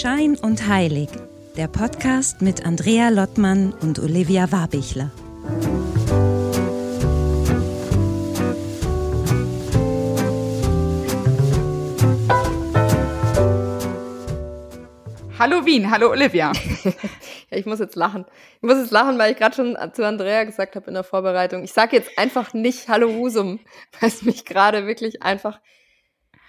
[0.00, 1.10] Schein und Heilig,
[1.58, 5.10] der Podcast mit Andrea Lottmann und Olivia Warbichler.
[15.38, 16.52] Hallo Wien, hallo Olivia.
[16.84, 18.24] ja, ich muss jetzt lachen.
[18.56, 21.62] Ich muss jetzt lachen, weil ich gerade schon zu Andrea gesagt habe in der Vorbereitung.
[21.62, 23.60] Ich sage jetzt einfach nicht Hallo Husum,
[24.00, 25.60] weil es mich gerade wirklich einfach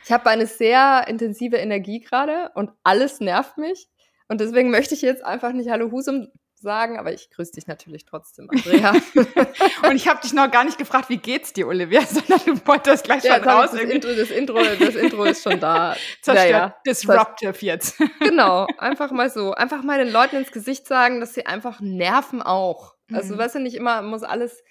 [0.04, 3.88] ich habe eine sehr intensive Energie gerade und alles nervt mich.
[4.28, 6.28] Und deswegen möchte ich jetzt einfach nicht Hallo Husum
[6.62, 8.94] sagen, aber ich grüße dich natürlich trotzdem, Andrea.
[9.90, 13.04] und ich habe dich noch gar nicht gefragt, wie geht's dir, Olivia, sondern du wolltest
[13.04, 13.72] gleich ja, schon raus.
[13.72, 15.96] Das Intro, das, Intro, das Intro ist schon da.
[16.22, 16.76] Zerstört, ja, ja.
[16.86, 17.98] disruptive jetzt.
[18.20, 19.54] genau, einfach mal so.
[19.54, 22.96] Einfach mal den Leuten ins Gesicht sagen, dass sie einfach nerven auch.
[23.12, 23.40] Also, mhm.
[23.40, 24.64] weißt du, nicht immer muss alles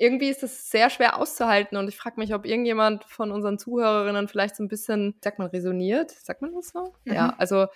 [0.00, 4.28] irgendwie ist es sehr schwer auszuhalten und ich frage mich, ob irgendjemand von unseren Zuhörerinnen
[4.28, 6.94] vielleicht so ein bisschen, sagt man, resoniert, sagt man das so?
[7.04, 7.12] Mhm.
[7.12, 7.66] Ja, also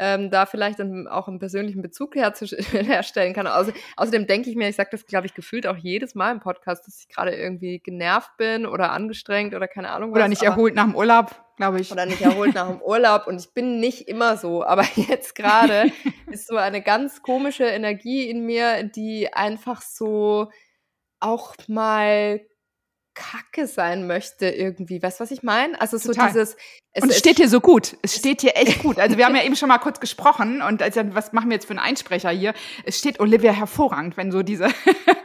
[0.00, 3.46] ähm, da vielleicht auch einen persönlichen Bezug herstellen kann.
[3.46, 6.40] Außer, außerdem denke ich mir, ich sage das, glaube ich, gefühlt auch jedes Mal im
[6.40, 10.16] Podcast, dass ich gerade irgendwie genervt bin oder angestrengt oder keine Ahnung was.
[10.16, 11.92] Oder nicht erholt nach dem Urlaub, glaube ich.
[11.92, 13.26] Oder nicht erholt nach dem Urlaub.
[13.28, 14.64] Und ich bin nicht immer so.
[14.64, 15.92] Aber jetzt gerade
[16.30, 20.48] ist so eine ganz komische Energie in mir, die einfach so
[21.20, 22.40] auch mal
[23.18, 25.02] Kacke sein möchte irgendwie.
[25.02, 25.78] Weißt du, was ich meine?
[25.80, 26.28] Also so Total.
[26.28, 26.56] dieses.
[26.92, 27.96] Es, und es steht hier so gut.
[28.02, 28.98] Es steht hier echt gut.
[28.98, 31.66] Also wir haben ja eben schon mal kurz gesprochen und also was machen wir jetzt
[31.66, 32.54] für einen Einsprecher hier?
[32.84, 34.68] Es steht Olivia hervorragend, wenn so diese.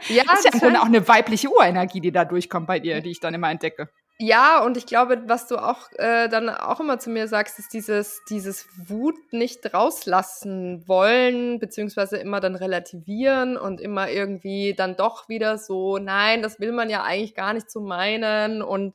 [0.08, 3.00] Ja, das ist ja im Grunde auch eine weibliche Urenergie, die da durchkommt bei dir,
[3.00, 3.88] die ich dann immer entdecke.
[4.20, 7.72] Ja, und ich glaube, was du auch äh, dann auch immer zu mir sagst, ist
[7.72, 15.28] dieses, dieses Wut nicht rauslassen wollen, beziehungsweise immer dann relativieren und immer irgendwie dann doch
[15.28, 18.94] wieder so, nein, das will man ja eigentlich gar nicht so meinen und,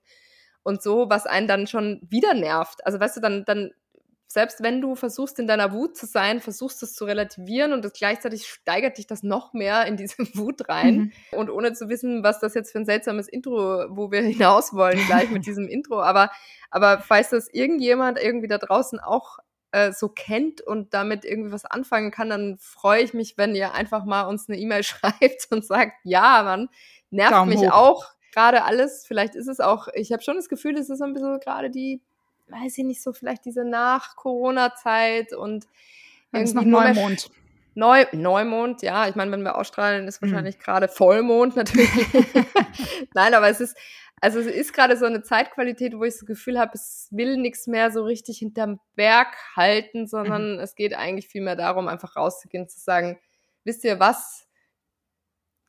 [0.63, 2.85] und so, was einen dann schon wieder nervt.
[2.85, 3.71] Also weißt du, dann, dann
[4.31, 7.93] selbst wenn du versuchst, in deiner Wut zu sein, versuchst es zu relativieren und das
[7.93, 11.11] gleichzeitig steigert dich das noch mehr in diese Wut rein.
[11.31, 11.39] Mhm.
[11.39, 14.99] Und ohne zu wissen, was das jetzt für ein seltsames Intro, wo wir hinaus wollen,
[15.07, 16.01] gleich mit diesem Intro.
[16.01, 16.29] Aber,
[16.69, 19.39] aber falls das irgendjemand irgendwie da draußen auch
[19.71, 23.73] äh, so kennt und damit irgendwie was anfangen kann, dann freue ich mich, wenn ihr
[23.73, 26.69] einfach mal uns eine E-Mail schreibt und sagt, ja, man,
[27.09, 27.73] nervt Daumen mich hoch.
[27.73, 29.07] auch gerade alles.
[29.07, 32.03] Vielleicht ist es auch, ich habe schon das Gefühl, es ist ein bisschen gerade die
[32.49, 35.67] weiß ich nicht so, vielleicht diese Nach-Corona-Zeit und
[36.31, 37.29] irgendwie noch Neumond.
[37.75, 39.07] Neu, Neumond, ja.
[39.07, 40.27] Ich meine, wenn wir ausstrahlen, ist mhm.
[40.27, 40.61] wahrscheinlich mhm.
[40.61, 41.89] gerade Vollmond natürlich.
[43.13, 43.77] Nein, aber es ist,
[44.21, 47.67] also es ist gerade so eine Zeitqualität, wo ich das Gefühl habe, es will nichts
[47.67, 50.59] mehr so richtig hinterm Berg halten, sondern mhm.
[50.59, 53.19] es geht eigentlich viel mehr darum, einfach rauszugehen, zu sagen,
[53.63, 54.45] wisst ihr was?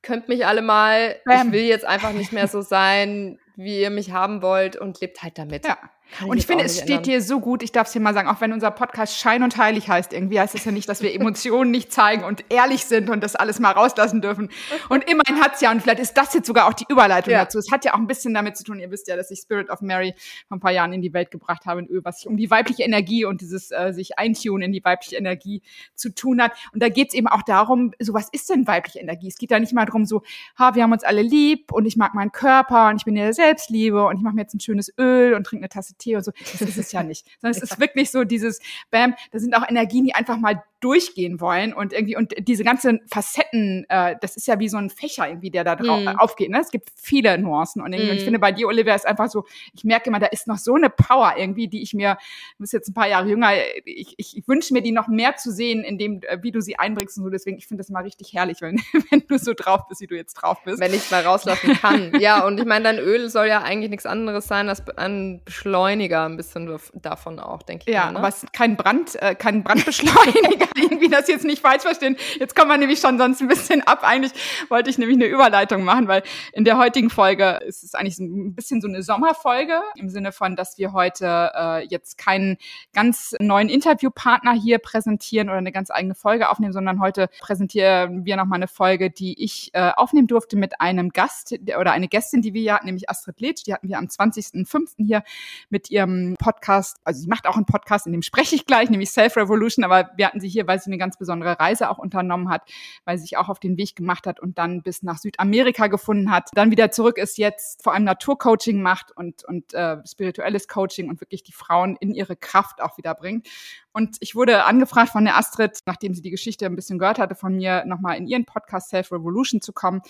[0.02, 1.48] Könnt mich alle mal, Bam.
[1.48, 5.22] ich will jetzt einfach nicht mehr so sein, wie ihr mich haben wollt und lebt
[5.22, 5.66] halt damit.
[5.66, 5.78] Ja.
[6.26, 7.03] Und ich finde, es steht ändern.
[7.04, 9.56] dir so gut, ich darf es hier mal sagen, auch wenn unser Podcast Schein und
[9.56, 13.10] Heilig heißt, irgendwie heißt es ja nicht, dass wir Emotionen nicht zeigen und ehrlich sind
[13.10, 14.50] und das alles mal rauslassen dürfen.
[14.88, 17.44] Und immerhin hat es ja, und vielleicht ist das jetzt sogar auch die Überleitung ja.
[17.44, 19.41] dazu, es hat ja auch ein bisschen damit zu tun, ihr wisst ja, dass ich
[19.41, 20.15] Spirit of Mary
[20.49, 22.50] vor ein paar Jahren in die Welt gebracht habe, in Öl, was sich um die
[22.50, 25.62] weibliche Energie und dieses äh, sich eintun in die weibliche Energie
[25.94, 26.53] zu tun hat.
[26.72, 29.28] Und da geht es eben auch darum, so was ist denn weibliche Energie?
[29.28, 30.22] Es geht da nicht mal darum, so,
[30.59, 33.22] ha, wir haben uns alle lieb und ich mag meinen Körper und ich bin in
[33.22, 36.16] der Selbstliebe und ich mache mir jetzt ein schönes Öl und trinke eine Tasse Tee
[36.16, 36.33] und so.
[36.53, 37.27] Das ist es ja nicht.
[37.41, 41.41] Sondern es ist wirklich so dieses, bam, da sind auch Energien, die einfach mal durchgehen
[41.41, 45.28] wollen und irgendwie und diese ganzen Facetten, äh, das ist ja wie so ein Fächer
[45.28, 46.09] irgendwie, der da drauf mm.
[46.19, 46.50] aufgeht.
[46.50, 46.59] Ne?
[46.59, 48.11] Es gibt viele Nuancen und, irgendwie, mm.
[48.11, 48.25] und ich mhm.
[48.25, 49.44] finde bei dir, Olivia, ist einfach so,
[49.75, 52.15] ich merke immer, da ist noch so eine Power irgendwie, die ich mir,
[52.56, 53.50] du bist jetzt ein paar Jahre jünger,
[53.84, 56.62] ich, ich, ich wünsche mir die noch mehr zu sehen, in dem, äh, wie du
[56.62, 57.31] sie einbringst und so.
[57.31, 58.81] Deswegen, ich finde das mal richtig herrlich, wenn,
[59.11, 60.81] wenn du so drauf bist, wie du jetzt drauf bist.
[60.81, 62.12] Wenn ich mal rauslassen kann.
[62.21, 65.89] ja, und ich meine, dein Öl soll ja eigentlich nichts anderes sein als ein Beschleuniger,
[65.98, 67.94] ein bisschen davon auch, denke ich.
[67.94, 68.18] Ja, mal, ne?
[68.18, 72.16] aber es ist kein Brand, äh, kein Brandbeschleuniger, irgendwie das jetzt nicht falsch verstehen.
[72.38, 74.00] Jetzt kommen wir nämlich schon sonst ein bisschen ab.
[74.02, 74.32] Eigentlich
[74.68, 78.54] wollte ich nämlich eine Überleitung machen, weil in der heutigen Folge ist es eigentlich ein
[78.54, 82.56] bisschen so eine Sommerfolge im Sinne von, dass wir heute äh, jetzt keinen
[82.93, 88.36] ganz neuen Interviewpartner hier präsentieren oder eine ganz eigene Folge aufnehmen, sondern heute präsentieren wir
[88.36, 92.54] nochmal eine Folge, die ich äh, aufnehmen durfte mit einem Gast oder eine Gästin, die
[92.54, 93.64] wir hier hatten, nämlich Astrid Letsch.
[93.66, 94.94] Die hatten wir am 20.05.
[94.98, 95.22] hier
[95.69, 96.97] mit ihrem Podcast.
[97.05, 100.11] Also sie macht auch einen Podcast, in dem spreche ich gleich, nämlich Self Revolution, aber
[100.17, 102.69] wir hatten sie hier, weil sie eine ganz besondere Reise auch unternommen hat,
[103.05, 106.31] weil sie sich auch auf den Weg gemacht hat und dann bis nach Südamerika gefunden
[106.31, 111.09] hat, dann wieder zurück ist, jetzt vor allem Naturcoaching macht und, und äh, spirituelles Coaching
[111.09, 113.47] und wirklich die Frauen in ihre Kraft auch wieder bringt.
[113.93, 117.35] Und ich wurde angefragt von der Astrid, nachdem sie die Geschichte ein bisschen gehört hatte,
[117.35, 120.00] von mir nochmal in ihren Podcast Self Revolution zu kommen.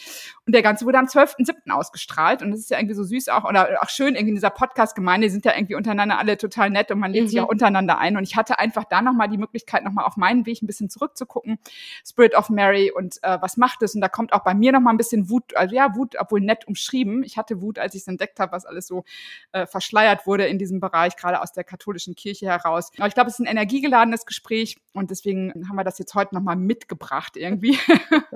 [0.47, 1.71] Und der Ganze wurde am 12.07.
[1.71, 2.43] ausgestrahlt.
[2.43, 5.31] Und das ist ja irgendwie so süß auch oder auch schön irgendwie in dieser Podcast-Gemeinde.
[5.31, 7.29] Sind ja ja irgendwie untereinander alle total nett und man lädt mhm.
[7.29, 8.17] sich auch untereinander ein.
[8.17, 11.59] Und ich hatte einfach da nochmal die Möglichkeit, nochmal auf meinen Weg ein bisschen zurückzugucken.
[12.07, 13.95] Spirit of Mary und äh, was macht es?
[13.95, 16.67] Und da kommt auch bei mir nochmal ein bisschen Wut, also ja, Wut, obwohl nett
[16.67, 17.23] umschrieben.
[17.23, 19.05] Ich hatte Wut, als ich es entdeckt habe, was alles so
[19.53, 22.91] äh, verschleiert wurde in diesem Bereich, gerade aus der katholischen Kirche heraus.
[22.99, 26.35] Aber ich glaube, es ist ein energiegeladenes Gespräch und deswegen haben wir das jetzt heute
[26.35, 27.79] nochmal mitgebracht irgendwie.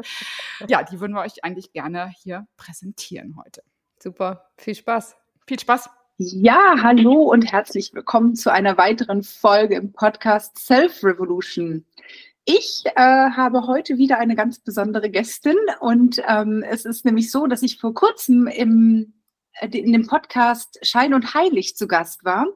[0.69, 3.63] ja, die würden wir euch eigentlich gerne hier präsentieren heute.
[3.99, 5.17] Super, viel Spaß.
[5.47, 6.04] Viel Spaß.
[6.17, 11.85] Ja, hallo und herzlich willkommen zu einer weiteren Folge im Podcast Self Revolution.
[12.45, 17.49] Ich äh, habe heute wieder eine ganz besondere Gästin und ähm, es ist nämlich so,
[17.49, 19.15] dass ich vor kurzem im,
[19.55, 22.47] äh, in dem Podcast Schein und Heilig zu Gast war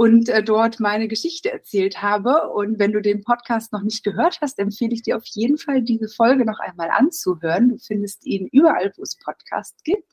[0.00, 2.48] und äh, dort meine Geschichte erzählt habe.
[2.54, 5.82] Und wenn du den Podcast noch nicht gehört hast, empfehle ich dir auf jeden Fall,
[5.82, 7.68] diese Folge noch einmal anzuhören.
[7.68, 10.10] Du findest ihn überall, wo es Podcasts gibt.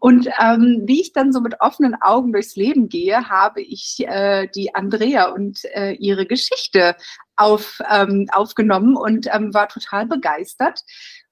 [0.00, 4.48] Und ähm, wie ich dann so mit offenen Augen durchs Leben gehe, habe ich äh,
[4.54, 6.94] die Andrea und äh, ihre Geschichte
[7.34, 10.82] auf, ähm, aufgenommen und ähm, war total begeistert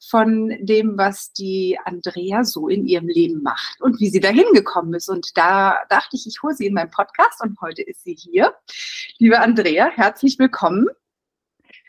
[0.00, 4.94] von dem, was die Andrea so in ihrem Leben macht und wie sie dahin gekommen
[4.94, 5.08] ist.
[5.08, 8.55] Und da dachte ich, ich hole sie in meinen Podcast und heute ist sie hier.
[9.19, 10.88] Liebe Andrea, herzlich willkommen.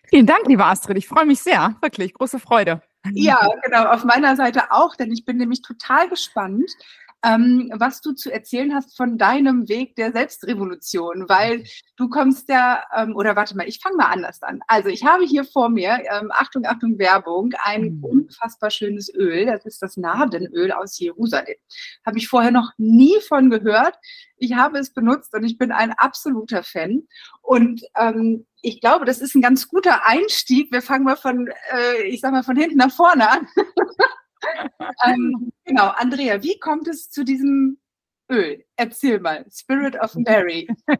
[0.09, 0.97] Vielen Dank, liebe Astrid.
[0.97, 1.75] Ich freue mich sehr.
[1.81, 2.81] Wirklich, große Freude.
[3.13, 6.69] Ja, genau, auf meiner Seite auch, denn ich bin nämlich total gespannt,
[7.23, 11.63] ähm, was du zu erzählen hast von deinem Weg der Selbstrevolution, weil
[11.95, 14.61] du kommst ja, ähm, oder warte mal, ich fange mal anders an.
[14.67, 18.03] Also ich habe hier vor mir, ähm, Achtung, Achtung, Werbung, ein mhm.
[18.03, 21.57] unfassbar schönes Öl, das ist das Nadenöl aus Jerusalem.
[22.05, 23.95] Habe ich vorher noch nie von gehört.
[24.37, 27.03] Ich habe es benutzt und ich bin ein absoluter Fan.
[27.41, 30.71] Und ähm, ich glaube, das ist ein ganz guter Einstieg.
[30.71, 33.47] Wir fangen mal von, äh, ich sag mal, von hinten nach vorne an.
[35.05, 37.77] ähm, genau, Andrea, wie kommt es zu diesem
[38.29, 38.63] Öl?
[38.75, 40.67] Erzähl mal, Spirit of Mary.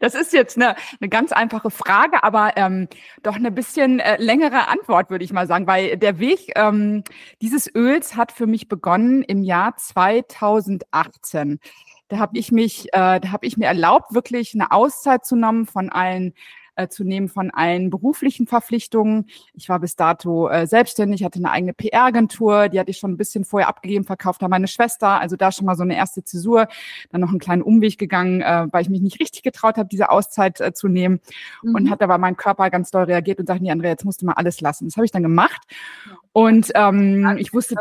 [0.00, 2.88] Das ist jetzt eine, eine ganz einfache Frage, aber ähm,
[3.22, 7.04] doch eine bisschen äh, längere Antwort, würde ich mal sagen, weil der Weg ähm,
[7.42, 11.60] dieses Öls hat für mich begonnen im Jahr 2018.
[12.08, 15.66] Da habe ich mich, äh, da habe ich mir erlaubt, wirklich eine Auszeit zu nehmen
[15.66, 16.34] von allen
[16.78, 19.26] äh, zu nehmen von allen beruflichen Verpflichtungen.
[19.54, 23.16] Ich war bis dato äh, selbstständig, hatte eine eigene PR-Agentur, die hatte ich schon ein
[23.16, 25.20] bisschen vorher abgegeben, verkauft an meine Schwester.
[25.20, 26.68] Also da schon mal so eine erste Zäsur.
[27.10, 30.10] Dann noch einen kleinen Umweg gegangen, äh, weil ich mich nicht richtig getraut habe, diese
[30.10, 31.20] Auszeit äh, zu nehmen.
[31.62, 31.74] Mhm.
[31.74, 34.26] Und hat aber mein Körper ganz doll reagiert und sagte, nee, Andrea, jetzt musst du
[34.26, 34.86] mal alles lassen.
[34.86, 35.62] Das habe ich dann gemacht.
[36.32, 37.74] Und ähm, ich wusste.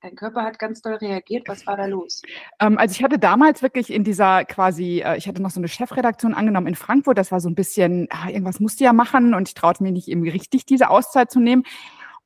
[0.00, 1.48] Dein Körper hat ganz doll reagiert.
[1.48, 2.22] Was war da los?
[2.60, 5.66] Ähm, also ich hatte damals wirklich in dieser quasi, äh, ich hatte noch so eine
[5.66, 7.18] Chefredaktion angenommen in Frankfurt.
[7.18, 10.06] Das war so ein bisschen, ah, irgendwas musste ja machen und ich traute mir nicht
[10.06, 11.64] irgendwie richtig diese Auszeit zu nehmen.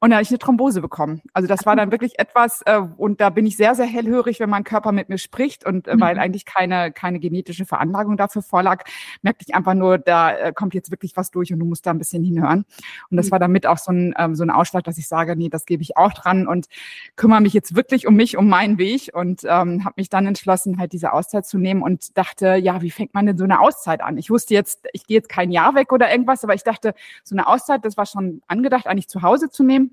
[0.03, 1.23] Und da habe ich eine Thrombose bekommen.
[1.33, 4.51] Also das war dann wirklich etwas, äh, und da bin ich sehr, sehr hellhörig, wenn
[4.51, 5.65] mein Körper mit mir spricht.
[5.65, 6.21] Und äh, weil mhm.
[6.23, 8.83] eigentlich keine, keine genetische Veranlagung dafür vorlag,
[9.23, 11.93] merkte ich einfach nur, da äh, kommt jetzt wirklich was durch und du musst da
[11.93, 12.65] ein bisschen hinhören.
[13.11, 13.31] Und das mhm.
[13.31, 15.85] war damit auch so ein, ähm, so ein Ausschlag, dass ich sage, nee, das gebe
[15.85, 16.67] ich auch dran und
[17.15, 19.11] kümmere mich jetzt wirklich um mich, um meinen Weg.
[19.15, 22.91] Und ähm, habe mich dann entschlossen, halt diese Auszeit zu nehmen und dachte, ja, wie
[22.91, 24.19] fängt man denn so eine Auszeit an?
[24.19, 27.37] Ich wusste jetzt, ich gehe jetzt kein Jahr weg oder irgendwas, aber ich dachte, so
[27.37, 29.92] eine Auszeit, das war schon angedacht, eigentlich zu Hause zu nehmen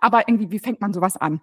[0.00, 1.40] aber irgendwie, wie fängt man sowas an?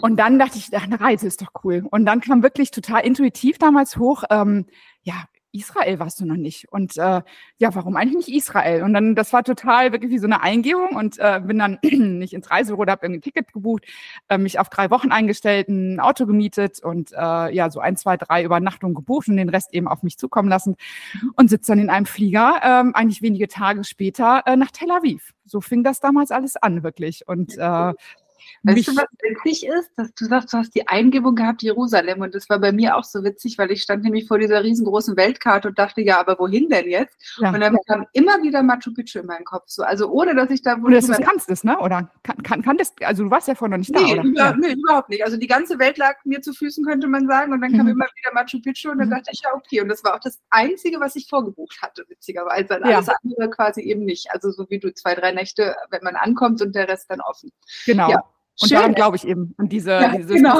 [0.00, 1.84] Und dann dachte ich, eine Reise ist doch cool.
[1.90, 4.66] Und dann kam wirklich total intuitiv damals hoch, ähm,
[5.02, 6.70] ja, Israel warst du noch nicht.
[6.70, 7.22] Und äh,
[7.58, 8.82] ja, warum eigentlich nicht Israel?
[8.82, 12.32] Und dann, das war total wirklich wie so eine Eingebung und äh, bin dann nicht
[12.32, 13.84] ins Reisebüro, habe ein Ticket gebucht,
[14.28, 18.16] äh, mich auf drei Wochen eingestellt, ein Auto gemietet und äh, ja, so ein, zwei,
[18.16, 20.76] drei Übernachtungen gebucht und den Rest eben auf mich zukommen lassen
[21.14, 21.32] mhm.
[21.36, 25.32] und sitze dann in einem Flieger, äh, eigentlich wenige Tage später, äh, nach Tel Aviv.
[25.44, 27.26] So fing das damals alles an, wirklich.
[27.28, 27.92] Und äh,
[28.62, 29.90] Weißt du, was witzig ist?
[29.96, 32.20] Dass du sagst, du hast die Eingebung gehabt, Jerusalem.
[32.20, 35.16] Und das war bei mir auch so witzig, weil ich stand nämlich vor dieser riesengroßen
[35.16, 37.16] Weltkarte und dachte, ja, aber wohin denn jetzt?
[37.38, 37.52] Ja.
[37.52, 39.64] Und dann kam immer wieder Machu Picchu in meinen Kopf.
[39.66, 40.80] So, also ohne, dass ich da...
[40.80, 41.78] Wo du das kannst es, ne?
[41.78, 44.24] Oder kann, kann, kanntest, also du warst ja vorher noch nicht nee, da, oder?
[44.24, 44.56] Über, ja.
[44.56, 45.24] Nee, überhaupt nicht.
[45.24, 47.52] Also die ganze Welt lag mir zu Füßen, könnte man sagen.
[47.52, 47.92] Und dann kam mhm.
[47.92, 49.12] immer wieder Machu Picchu und dann mhm.
[49.12, 49.80] dachte ich, ja, okay.
[49.80, 52.80] Und das war auch das Einzige, was ich vorgebucht hatte, witzigerweise.
[52.84, 52.96] Ja.
[52.96, 54.30] Alles andere quasi eben nicht.
[54.30, 57.50] Also so wie du zwei, drei Nächte, wenn man ankommt und der Rest dann offen.
[57.84, 58.10] Genau.
[58.10, 58.24] Ja.
[58.60, 58.78] Und Schön.
[58.78, 60.58] daran glaube ich eben, an diese, ja, diese genau.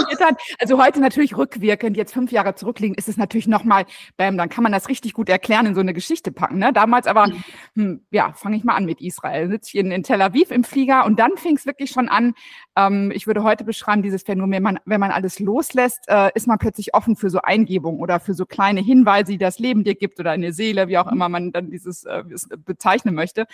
[0.59, 3.87] Also heute natürlich rückwirkend, jetzt fünf Jahre zurückliegen, ist es natürlich nochmal,
[4.19, 6.59] bam, dann kann man das richtig gut erklären, in so eine Geschichte packen.
[6.59, 6.73] Ne?
[6.75, 7.45] Damals aber, mhm.
[7.75, 9.49] hm, ja, fange ich mal an mit Israel.
[9.49, 12.35] Sitze ich in, in Tel Aviv im Flieger und dann fing es wirklich schon an,
[12.76, 16.59] ähm, ich würde heute beschreiben, dieses Phänomen, man, wenn man alles loslässt, äh, ist man
[16.59, 20.21] plötzlich offen für so Eingebungen oder für so kleine Hinweise, die das Leben dir gibt
[20.21, 21.12] oder eine Seele, wie auch mhm.
[21.12, 22.25] immer man dann dieses äh,
[22.59, 23.47] bezeichnen möchte.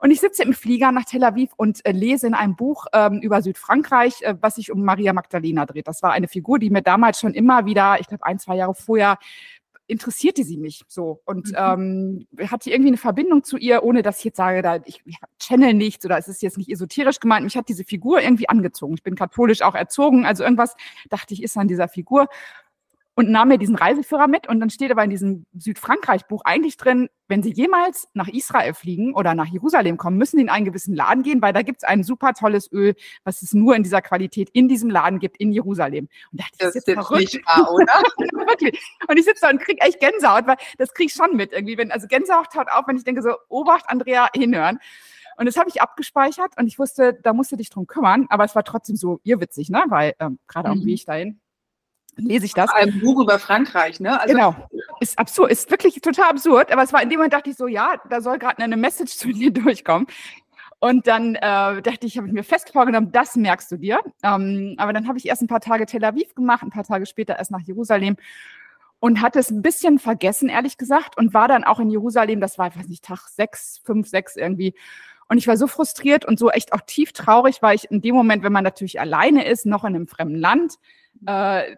[0.00, 3.20] Und ich sitze im Flieger nach Tel Aviv und äh, lese in einem Buch ähm,
[3.20, 5.86] über Südfrankreich, äh, was sich um Maria Magdalena dreht.
[5.86, 8.74] Das war eine Figur, die mir damals schon immer wieder, ich glaube ein, zwei Jahre
[8.74, 9.18] vorher,
[9.90, 12.26] interessierte sie mich so und mhm.
[12.38, 15.16] ähm, hatte irgendwie eine Verbindung zu ihr, ohne dass ich jetzt sage, da ich, ich
[15.38, 17.44] channel nichts oder es ist jetzt nicht esoterisch gemeint.
[17.44, 18.94] Mich hat diese Figur irgendwie angezogen.
[18.94, 20.76] Ich bin katholisch auch erzogen, also irgendwas
[21.08, 22.28] dachte ich ist an dieser Figur
[23.14, 27.08] und nahm mir diesen Reiseführer mit und dann steht aber in diesem Südfrankreich-Buch eigentlich drin,
[27.28, 30.94] wenn Sie jemals nach Israel fliegen oder nach Jerusalem kommen, müssen Sie in einen gewissen
[30.94, 34.00] Laden gehen, weil da gibt es ein super tolles Öl, was es nur in dieser
[34.00, 36.08] Qualität in diesem Laden gibt, in Jerusalem.
[36.32, 37.34] Und da dachte, das ist jetzt verrückt.
[37.34, 38.02] nicht wahr, oder?
[38.48, 38.80] Wirklich.
[39.06, 41.76] Und ich sitze da und kriege echt Gänsehaut, weil das kriege ich schon mit irgendwie.
[41.76, 44.78] Wenn, also Gänsehaut taut auf, wenn ich denke so, Obacht, Andrea, hinhören.
[45.36, 48.44] Und das habe ich abgespeichert und ich wusste, da musst du dich drum kümmern, aber
[48.44, 49.84] es war trotzdem so irrwitzig, ne?
[49.88, 50.72] Weil ähm, gerade mhm.
[50.72, 51.40] auf dem Weg dahin
[52.20, 52.70] lese ich das.
[52.70, 54.20] Ein Buch über Frankreich, ne?
[54.20, 54.56] Also genau.
[55.00, 56.72] Ist absurd, ist wirklich total absurd.
[56.72, 59.16] Aber es war in dem Moment, dachte ich so, ja, da soll gerade eine Message
[59.16, 60.06] zu dir durchkommen.
[60.78, 64.00] Und dann äh, dachte ich, habe ich mir fest vorgenommen, das merkst du dir.
[64.22, 67.04] Ähm, aber dann habe ich erst ein paar Tage Tel Aviv gemacht, ein paar Tage
[67.04, 68.16] später erst nach Jerusalem
[69.00, 72.58] und hatte es ein bisschen vergessen, ehrlich gesagt, und war dann auch in Jerusalem, das
[72.58, 74.74] war, ich weiß nicht, Tag sechs, fünf, sechs irgendwie.
[75.28, 78.14] Und ich war so frustriert und so echt auch tief traurig, weil ich in dem
[78.14, 80.74] Moment, wenn man natürlich alleine ist, noch in einem fremden Land,
[81.26, 81.76] äh,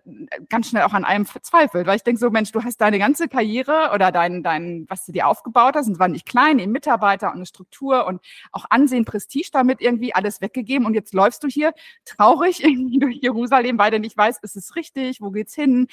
[0.49, 3.29] ganz schnell auch an einem verzweifelt, weil ich denke so, Mensch, du hast deine ganze
[3.29, 6.73] Karriere oder dein, dein, was du dir aufgebaut hast, und es war nicht klein, eben
[6.73, 8.21] Mitarbeiter und eine Struktur und
[8.53, 11.73] auch Ansehen, Prestige damit irgendwie alles weggegeben und jetzt läufst du hier
[12.05, 15.89] traurig irgendwie durch Jerusalem, weil du nicht weißt, ist es richtig, wo geht's hin,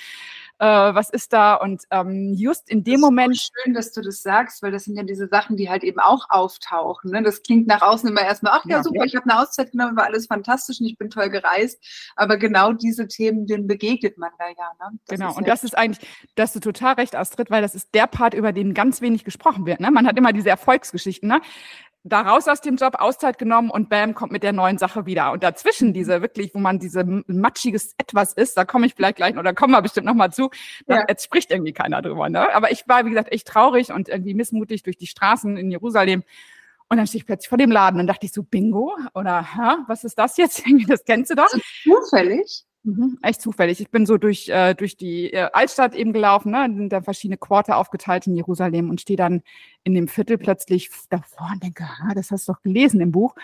[0.60, 3.34] äh, was ist da und ähm, just in dem das Moment.
[3.34, 6.00] Ist schön, dass du das sagst, weil das sind ja diese Sachen, die halt eben
[6.00, 7.12] auch auftauchen.
[7.12, 7.24] Ne?
[7.24, 9.06] Das klingt nach außen immer erstmal, ach ja, ja super, ja.
[9.06, 11.84] ich habe eine Auszeit genommen, war alles fantastisch und ich bin toll gereist,
[12.16, 14.72] aber genau diese Themen Themen, denen begegnet man da ja.
[14.80, 15.00] Ne?
[15.08, 18.08] genau, und das ist eigentlich, da hast du total recht, Astrid, weil das ist der
[18.08, 19.80] Part, über den ganz wenig gesprochen wird.
[19.80, 19.92] Ne?
[19.92, 21.30] Man hat immer diese Erfolgsgeschichten.
[21.30, 21.42] Ne?
[22.04, 25.34] da raus aus dem Job, Auszeit genommen und bam, kommt mit der neuen Sache wieder.
[25.34, 29.38] Und dazwischen diese wirklich, wo man diese matschiges Etwas ist, da komme ich vielleicht gleich,
[29.38, 30.50] oder kommen wir bestimmt nochmal zu,
[30.88, 32.30] da, jetzt spricht irgendwie keiner drüber.
[32.30, 32.54] Ne?
[32.56, 36.24] Aber ich war, wie gesagt, echt traurig und irgendwie missmutig durch die Straßen in Jerusalem.
[36.88, 38.96] Und dann stehe ich plötzlich vor dem Laden und dachte ich so, Bingo?
[39.14, 40.64] Oder, hä, was ist das jetzt?
[40.88, 41.44] das kennst du doch.
[41.44, 42.66] Also zufällig?
[42.84, 43.82] Mhm, echt zufällig.
[43.82, 47.38] Ich bin so durch, äh, durch die äh, Altstadt eben gelaufen, ne, sind da verschiedene
[47.38, 49.42] Quarter aufgeteilt in Jerusalem und stehe dann
[49.84, 53.36] in dem Viertel plötzlich davor und denke, ah, das hast du doch gelesen im Buch.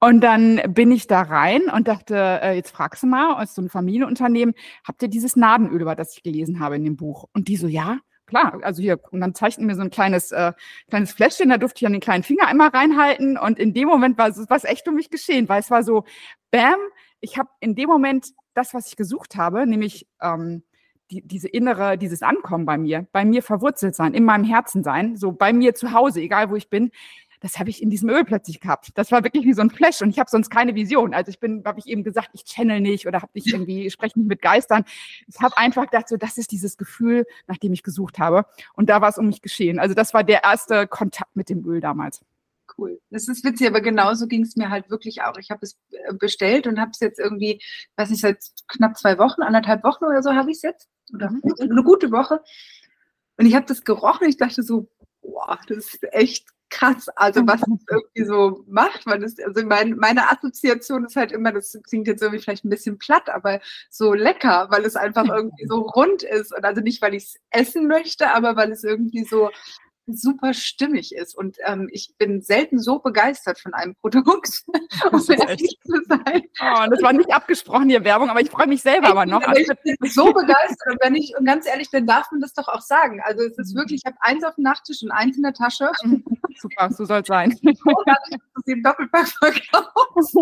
[0.00, 3.62] Und dann bin ich da rein und dachte, äh, jetzt fragst du mal, als so
[3.62, 4.54] ein Familienunternehmen,
[4.84, 7.26] habt ihr dieses Nadenöl, über das ich gelesen habe in dem Buch?
[7.32, 10.52] Und die so, ja, klar, also hier, und dann zeigten mir so ein kleines, äh,
[10.88, 14.18] kleines Fläschchen, da durfte ich an den kleinen Finger einmal reinhalten und in dem Moment
[14.18, 16.04] war es was echt um mich geschehen, weil es war so,
[16.50, 16.76] bam,
[17.20, 20.62] ich habe in dem Moment das, was ich gesucht habe, nämlich ähm,
[21.10, 25.16] die, diese innere, dieses Ankommen bei mir, bei mir verwurzelt sein, in meinem Herzen sein,
[25.16, 26.90] so bei mir zu Hause, egal wo ich bin,
[27.40, 28.90] das habe ich in diesem Öl plötzlich gehabt.
[28.94, 31.12] Das war wirklich wie so ein Flash und ich habe sonst keine Vision.
[31.12, 34.18] Also ich bin, habe ich eben gesagt, ich channel nicht oder habe nicht irgendwie, spreche
[34.18, 34.84] nicht mit Geistern.
[35.28, 38.46] Ich habe einfach gedacht, so das ist dieses Gefühl, nach dem ich gesucht habe.
[38.74, 39.78] Und da war es um mich geschehen.
[39.78, 42.22] Also das war der erste Kontakt mit dem Öl damals
[42.78, 43.00] cool.
[43.10, 45.36] Das ist witzig, aber genauso ging es mir halt wirklich auch.
[45.38, 47.62] Ich habe es äh, bestellt und habe es jetzt irgendwie,
[47.96, 50.88] weiß nicht, seit knapp zwei Wochen, anderthalb Wochen oder so habe ich es jetzt.
[51.12, 51.42] Oder mhm.
[51.58, 52.42] eine gute Woche.
[53.38, 54.28] Und ich habe das gerochen.
[54.28, 54.88] Ich dachte so,
[55.22, 57.08] boah, das ist echt krass.
[57.16, 61.52] Also was es irgendwie so macht, weil das, also mein, meine Assoziation ist halt immer,
[61.52, 65.66] das klingt jetzt irgendwie vielleicht ein bisschen platt, aber so lecker, weil es einfach irgendwie
[65.66, 66.54] so rund ist.
[66.54, 69.50] Und also nicht, weil ich es essen möchte, aber weil es irgendwie so
[70.06, 71.36] super stimmig ist.
[71.36, 74.62] Und ähm, ich bin selten so begeistert von einem Produkt,
[75.12, 76.42] um ehrlich zu sein.
[76.60, 79.42] Oh, das war nicht abgesprochen, hier Werbung, aber ich freue mich selber aber noch.
[79.56, 80.92] ich bin so begeistert.
[80.92, 83.20] Und wenn ich ganz ehrlich bin, darf man das doch auch sagen.
[83.24, 83.78] Also es ist mhm.
[83.78, 85.90] wirklich, ich habe eins auf dem Nachttisch und eins in der Tasche.
[86.56, 86.60] Mhm.
[86.60, 87.50] Super, so soll es sein.
[88.66, 90.34] den Doppelpack verkauft.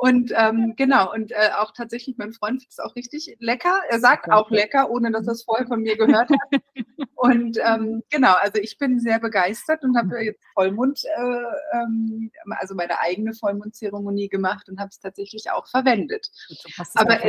[0.00, 3.80] und ähm, genau, und äh, auch tatsächlich, mein Freund findet es auch richtig lecker.
[3.88, 6.62] Er sagt auch lecker, ohne dass er es vorher von mir gehört hat.
[7.14, 12.74] Und ähm, genau, also ich bin sehr begeistert und habe jetzt Vollmond, äh, ähm, also
[12.74, 16.28] meine eigene Vollmondzeremonie gemacht und habe es tatsächlich auch verwendet.
[16.94, 17.20] Aber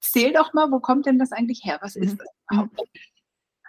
[0.00, 1.78] erzähl doch mal, wo kommt denn das eigentlich her?
[1.82, 2.18] Was ist mhm.
[2.18, 2.80] das überhaupt?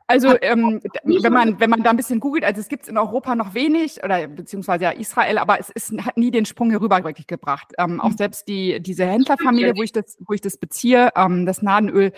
[0.09, 2.97] Also ähm, wenn man wenn man da ein bisschen googelt, also es gibt es in
[2.97, 6.81] Europa noch wenig oder beziehungsweise ja Israel, aber es ist, hat nie den Sprung hier
[6.81, 7.73] rüber wirklich gebracht.
[7.77, 8.17] Ähm, auch mhm.
[8.17, 12.11] selbst die diese Händlerfamilie, wo ich das wo ich das beziehe, ähm, das Nadenöl,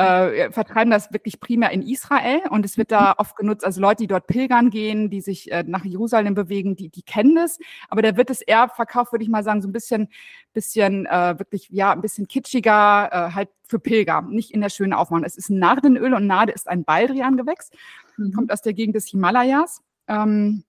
[0.00, 4.02] äh, vertreiben das wirklich primär in Israel und es wird da oft genutzt, also Leute,
[4.02, 8.00] die dort pilgern gehen, die sich äh, nach Jerusalem bewegen, die, die kennen das, aber
[8.00, 10.08] da wird es eher verkauft, würde ich mal sagen, so ein bisschen,
[10.52, 14.94] bisschen äh, wirklich, ja, ein bisschen kitschiger, äh, halt für Pilger, nicht in der schönen
[14.94, 15.24] Aufmachung.
[15.24, 17.70] Es ist ein Nardenöl und Nade ist ein Baldrian-Gewächs,
[18.16, 18.32] mhm.
[18.32, 19.82] kommt aus der Gegend des Himalayas.
[20.08, 20.64] Ähm,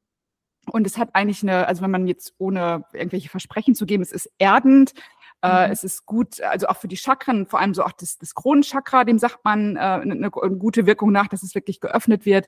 [0.71, 4.11] und es hat eigentlich eine, also wenn man jetzt ohne irgendwelche Versprechen zu geben, es
[4.11, 4.93] ist erdend,
[5.41, 5.74] Äh, mhm.
[5.74, 9.03] Es ist gut, also auch für die Chakren, vor allem so auch das, das Kronenchakra,
[9.03, 12.48] dem sagt man äh, eine, eine, gute Wirkung nach, dass es wirklich geöffnet wird.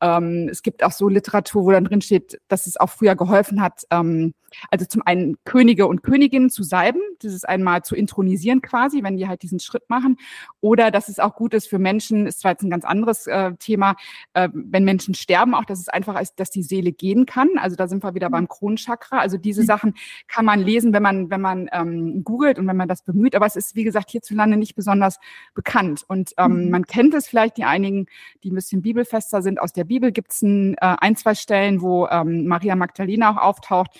[0.00, 3.62] Ähm, es gibt auch so Literatur, wo dann drin steht, dass es auch früher geholfen
[3.62, 4.34] hat, ähm,
[4.70, 9.28] also zum einen Könige und Königinnen zu salben, dieses einmal zu intronisieren quasi, wenn die
[9.28, 10.16] halt diesen Schritt machen.
[10.60, 13.52] Oder dass es auch gut ist für Menschen, ist zwar jetzt ein ganz anderes äh,
[13.58, 13.96] Thema,
[14.34, 17.48] äh, wenn Menschen sterben, auch dass es einfach ist, dass die Seele gehen kann.
[17.56, 18.32] Also da sind wir wieder mhm.
[18.32, 19.18] beim Kronenchakra.
[19.18, 19.66] Also diese mhm.
[19.66, 19.94] Sachen
[20.28, 23.34] kann man lesen, wenn man, wenn man ähm, googelt und wenn man das bemüht.
[23.34, 25.18] Aber es ist, wie gesagt, hierzulande nicht besonders
[25.54, 26.04] bekannt.
[26.08, 26.70] Und ähm, mhm.
[26.70, 28.06] man kennt es vielleicht, die einigen,
[28.42, 29.60] die ein bisschen bibelfester sind.
[29.60, 33.36] Aus der Bibel gibt es ein, äh, ein, zwei Stellen, wo ähm, Maria Magdalena auch
[33.36, 33.98] auftaucht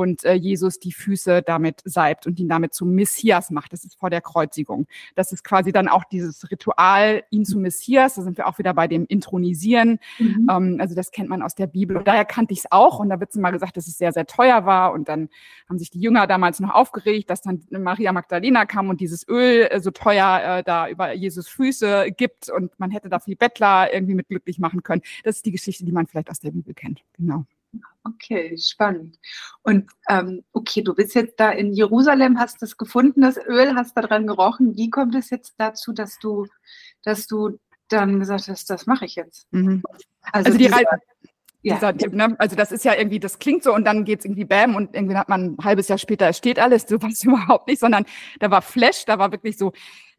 [0.00, 3.72] und äh, Jesus die Füße damit salbt und ihn damit zum Messias macht.
[3.72, 4.86] Das ist vor der Kreuzigung.
[5.14, 8.14] Das ist quasi dann auch dieses Ritual, ihn zum Messias.
[8.14, 9.98] Da sind wir auch wieder bei dem Intronisieren.
[10.18, 10.48] Mhm.
[10.50, 11.96] Ähm, also das kennt man aus der Bibel.
[11.96, 12.98] Und daher kannte ich es auch.
[12.98, 14.92] Und da wird mal gesagt, dass es sehr, sehr teuer war.
[14.92, 15.28] Und dann
[15.68, 19.68] haben sich die Jünger damals noch aufgeregt, dass dann Maria Magdalena kam und dieses Öl
[19.70, 22.48] äh, so teuer äh, da über Jesus Füße gibt.
[22.48, 25.02] Und man hätte da viel Bettler irgendwie mit glücklich machen können.
[25.24, 27.02] Das ist die Geschichte, die man vielleicht aus der Bibel kennt.
[27.18, 27.44] Genau.
[28.04, 29.18] Okay, spannend.
[29.62, 33.96] Und ähm, okay, du bist jetzt da in Jerusalem, hast das gefunden, das Öl, hast
[33.96, 34.76] da dran gerochen.
[34.76, 36.46] Wie kommt es jetzt dazu, dass du,
[37.02, 37.58] dass du
[37.88, 39.46] dann gesagt hast, das mache ich jetzt?
[39.52, 39.82] Mhm.
[40.32, 40.86] Also, also, die Reise.
[41.62, 41.92] Ja.
[41.92, 42.36] Dieser, ne?
[42.38, 45.16] Also das ist ja irgendwie, das klingt so und dann geht's irgendwie bam und irgendwie
[45.16, 48.06] hat man ein halbes Jahr später, es steht alles, so was überhaupt nicht, sondern
[48.38, 49.72] da war Flash, da war wirklich so,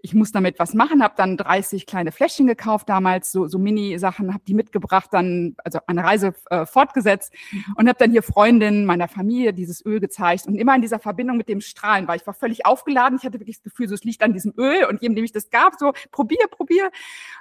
[0.04, 4.34] ich muss damit was machen, habe dann 30 kleine Fläschchen gekauft damals, so, so Mini-Sachen,
[4.34, 7.34] habe die mitgebracht, dann also eine Reise äh, fortgesetzt
[7.76, 11.38] und habe dann hier Freundinnen meiner Familie dieses Öl gezeigt und immer in dieser Verbindung
[11.38, 14.04] mit dem Strahlen, weil ich war völlig aufgeladen, ich hatte wirklich das Gefühl, so es
[14.04, 16.90] liegt an diesem Öl und jedem, dem ich das gab, so probier, probier.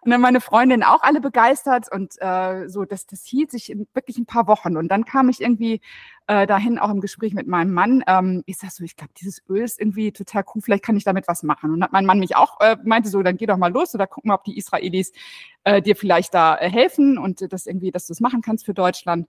[0.02, 3.86] Und dann meine Freundinnen auch alle begeistert und äh, so, das, das hielt sich in
[3.94, 5.80] wirklich ein paar Wochen und dann kam ich irgendwie
[6.30, 8.04] äh, dahin, auch im Gespräch mit meinem Mann.
[8.06, 11.02] Ähm, ich sag so, ich glaube, dieses Öl ist irgendwie total cool, vielleicht kann ich
[11.02, 11.72] damit was machen.
[11.72, 14.06] Und hat mein Mann mich auch äh, meinte so, dann geh doch mal los oder
[14.06, 15.10] guck mal, ob die Israelis
[15.64, 18.74] äh, dir vielleicht da äh, helfen und das irgendwie, dass du es machen kannst für
[18.74, 19.26] Deutschland.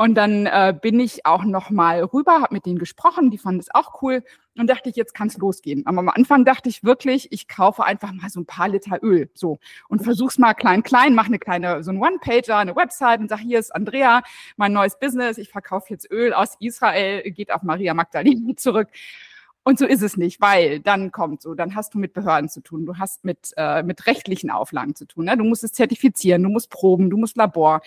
[0.00, 3.58] Und dann äh, bin ich auch noch mal rüber, habe mit denen gesprochen, die fanden
[3.58, 4.22] es auch cool
[4.56, 5.84] und dachte ich, jetzt kann es losgehen.
[5.86, 9.28] Aber am Anfang dachte ich wirklich, ich kaufe einfach mal so ein paar Liter Öl
[9.34, 9.58] so
[9.88, 13.40] und versuch's mal klein klein, mache eine kleine so ein One-Pager, eine Website und sag
[13.40, 14.22] hier ist Andrea,
[14.56, 18.88] mein neues Business, ich verkaufe jetzt Öl aus Israel, geht auf Maria Magdalena zurück.
[19.64, 22.62] Und so ist es nicht, weil dann kommt so, dann hast du mit Behörden zu
[22.62, 25.26] tun, du hast mit, äh, mit rechtlichen Auflagen zu tun.
[25.26, 25.36] Ne?
[25.36, 27.82] Du musst es zertifizieren, du musst proben, du musst Labor,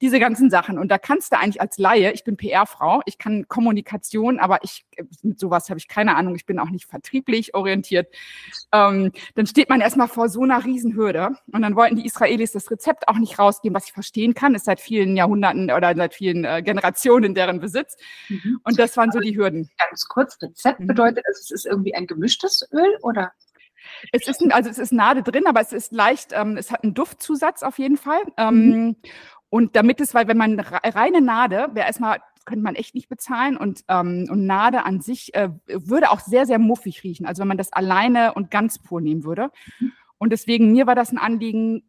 [0.00, 0.78] diese ganzen Sachen.
[0.78, 4.84] Und da kannst du eigentlich als Laie, ich bin PR-Frau, ich kann Kommunikation, aber ich
[5.22, 8.12] mit sowas habe ich keine Ahnung, ich bin auch nicht vertrieblich orientiert.
[8.72, 11.30] Ähm, dann steht man erstmal vor so einer Riesenhürde.
[11.50, 14.66] Und dann wollten die Israelis das Rezept auch nicht rausgeben, was ich verstehen kann, ist
[14.66, 17.96] seit vielen Jahrhunderten oder seit vielen äh, Generationen in deren Besitz.
[18.28, 18.60] Mhm.
[18.64, 19.70] Und das waren so die Hürden.
[19.78, 23.32] Ganz kurz, Rezept bedeutet also es ist irgendwie ein gemischtes Öl oder?
[24.12, 26.94] Es ist, also es ist Nade drin, aber es ist leicht, ähm, es hat einen
[26.94, 28.20] Duftzusatz auf jeden Fall.
[28.36, 28.96] Ähm, mhm.
[29.48, 33.56] Und damit es, weil wenn man reine Nade, wäre erstmal, könnte man echt nicht bezahlen
[33.56, 37.26] und, ähm, und Nade an sich äh, würde auch sehr, sehr muffig riechen.
[37.26, 39.50] Also wenn man das alleine und ganz pur nehmen würde.
[39.78, 39.92] Mhm.
[40.18, 41.82] Und deswegen, mir war das ein Anliegen,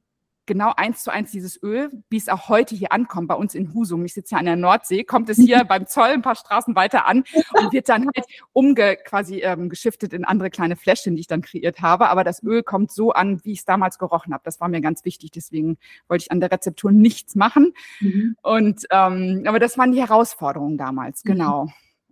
[0.46, 3.74] genau eins zu eins dieses Öl, wie es auch heute hier ankommt, bei uns in
[3.74, 4.04] Husum.
[4.06, 7.08] Ich sitze ja an der Nordsee, kommt es hier beim Zoll ein paar Straßen weiter
[7.08, 11.28] an und wird dann halt umge quasi ähm, geschiftet in andere kleine Fläschchen, die ich
[11.28, 12.10] dann kreiert habe.
[12.10, 14.44] Aber das Öl kommt so an, wie ich es damals gerochen habe.
[14.46, 15.32] Das war mir ganz wichtig.
[15.32, 15.78] Deswegen
[16.08, 17.74] wollte ich an der Rezeptur nichts machen.
[18.00, 18.36] Mhm.
[18.42, 21.30] Und ähm, aber das waren die Herausforderungen damals, mhm.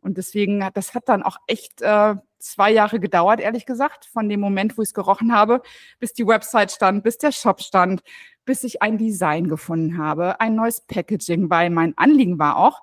[0.02, 4.28] Und deswegen hat das hat dann auch echt äh, zwei Jahre gedauert, ehrlich gesagt, von
[4.28, 5.62] dem Moment, wo ich es gerochen habe,
[6.00, 8.02] bis die Website stand, bis der Shop stand,
[8.46, 12.82] bis ich ein Design gefunden habe, ein neues Packaging, weil mein Anliegen war auch,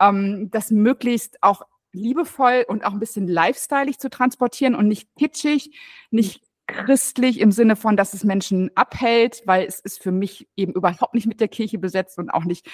[0.00, 5.76] ähm, das möglichst auch liebevoll und auch ein bisschen lifestyleig zu transportieren und nicht kitschig,
[6.10, 10.72] nicht christlich im Sinne von, dass es Menschen abhält, weil es ist für mich eben
[10.72, 12.68] überhaupt nicht mit der Kirche besetzt und auch nicht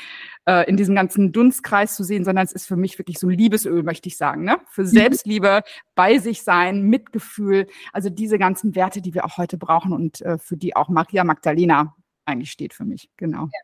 [0.46, 3.82] äh, in diesem ganzen Dunstkreis zu sehen, sondern es ist für mich wirklich so Liebesöl,
[3.82, 4.59] möchte ich sagen, ne?
[4.68, 4.87] Für mhm.
[4.87, 5.62] Selbstliebe,
[5.94, 10.38] bei sich sein, Mitgefühl, also diese ganzen Werte, die wir auch heute brauchen und äh,
[10.38, 13.44] für die auch Maria Magdalena eigentlich steht für mich, genau.
[13.44, 13.61] Ja.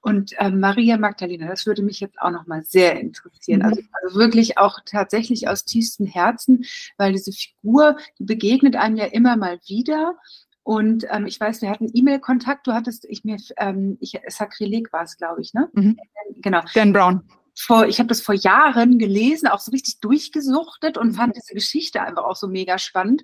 [0.00, 3.60] Und äh, Maria Magdalena, das würde mich jetzt auch noch mal sehr interessieren.
[3.60, 3.66] Mhm.
[3.66, 6.64] Also, also, wirklich auch tatsächlich aus tiefstem Herzen,
[6.96, 10.16] weil diese Figur, die begegnet einem ja immer mal wieder.
[10.62, 12.66] Und ähm, ich weiß, wir hatten E-Mail-Kontakt.
[12.66, 15.68] Du hattest, ich mir, ähm, ich, Sakrileg war es, glaube ich, ne?
[15.74, 15.98] Mhm.
[16.36, 16.62] Genau.
[16.74, 17.22] Dan Brown.
[17.56, 22.02] Vor, ich habe das vor Jahren gelesen, auch so richtig durchgesuchtet und fand diese Geschichte
[22.02, 23.22] einfach auch so mega spannend.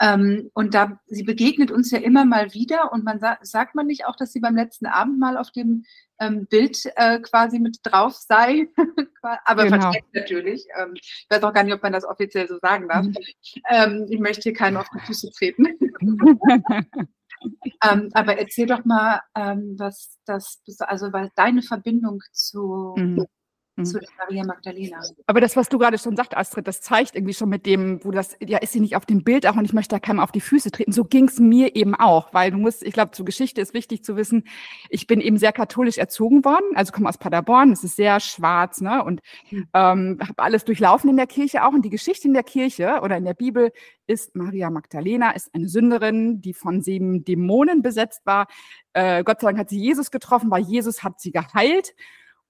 [0.00, 3.86] Ähm, und da, sie begegnet uns ja immer mal wieder und man sa sagt man
[3.86, 5.84] nicht auch, dass sie beim letzten Abend mal auf dem
[6.18, 8.68] ähm, Bild äh, quasi mit drauf sei,
[9.44, 9.80] aber genau.
[9.80, 10.66] versteckt natürlich.
[10.80, 13.04] Ähm, ich weiß auch gar nicht, ob man das offiziell so sagen darf.
[13.04, 13.14] Mhm.
[13.68, 15.66] Ähm, ich möchte hier keinen auf die Füße treten.
[17.82, 23.26] ähm, aber erzähl doch mal, ähm, was das, also was deine Verbindung zu, mhm
[23.84, 24.04] zu mhm.
[24.18, 25.00] Maria Magdalena.
[25.26, 28.10] Aber das, was du gerade schon sagst, Astrid, das zeigt irgendwie schon mit dem, wo
[28.10, 30.32] das, ja, ist sie nicht auf dem Bild auch und ich möchte da keinem auf
[30.32, 30.92] die Füße treten.
[30.92, 34.02] So ging es mir eben auch, weil du musst, ich glaube, zur Geschichte ist wichtig
[34.04, 34.44] zu wissen,
[34.88, 38.80] ich bin eben sehr katholisch erzogen worden, also komme aus Paderborn, es ist sehr schwarz,
[38.80, 39.68] ne, und mhm.
[39.74, 43.16] ähm, habe alles durchlaufen in der Kirche auch und die Geschichte in der Kirche oder
[43.16, 43.72] in der Bibel
[44.06, 48.46] ist Maria Magdalena, ist eine Sünderin, die von sieben Dämonen besetzt war.
[48.92, 51.94] Äh, Gott sei Dank hat sie Jesus getroffen, weil Jesus hat sie geheilt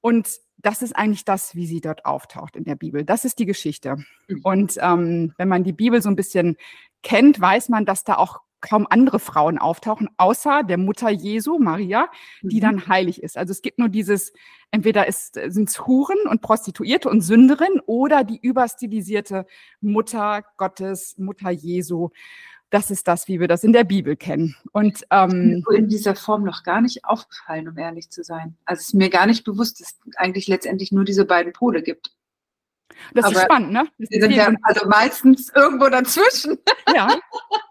[0.07, 3.05] und das ist eigentlich das, wie sie dort auftaucht in der Bibel.
[3.05, 3.97] Das ist die Geschichte.
[4.29, 4.40] Mhm.
[4.45, 6.57] Und ähm, wenn man die Bibel so ein bisschen
[7.03, 12.09] kennt, weiß man, dass da auch kaum andere Frauen auftauchen, außer der Mutter Jesu, Maria,
[12.40, 12.61] die mhm.
[12.61, 13.37] dann heilig ist.
[13.37, 14.33] Also es gibt nur dieses,
[14.71, 19.45] entweder sind es Huren und Prostituierte und Sünderin oder die überstilisierte
[19.81, 22.11] Mutter Gottes, Mutter Jesu
[22.70, 24.57] das ist das, wie wir das in der Bibel kennen.
[24.72, 28.57] Und ähm, in dieser Form noch gar nicht aufgefallen, um ehrlich zu sein.
[28.64, 31.83] Also es ist mir gar nicht bewusst, dass es eigentlich letztendlich nur diese beiden Pole
[31.83, 32.11] gibt.
[33.14, 33.88] Das Aber ist spannend, ne?
[33.98, 36.59] Das die sind ja also meistens irgendwo dazwischen.
[36.94, 37.09] Ja,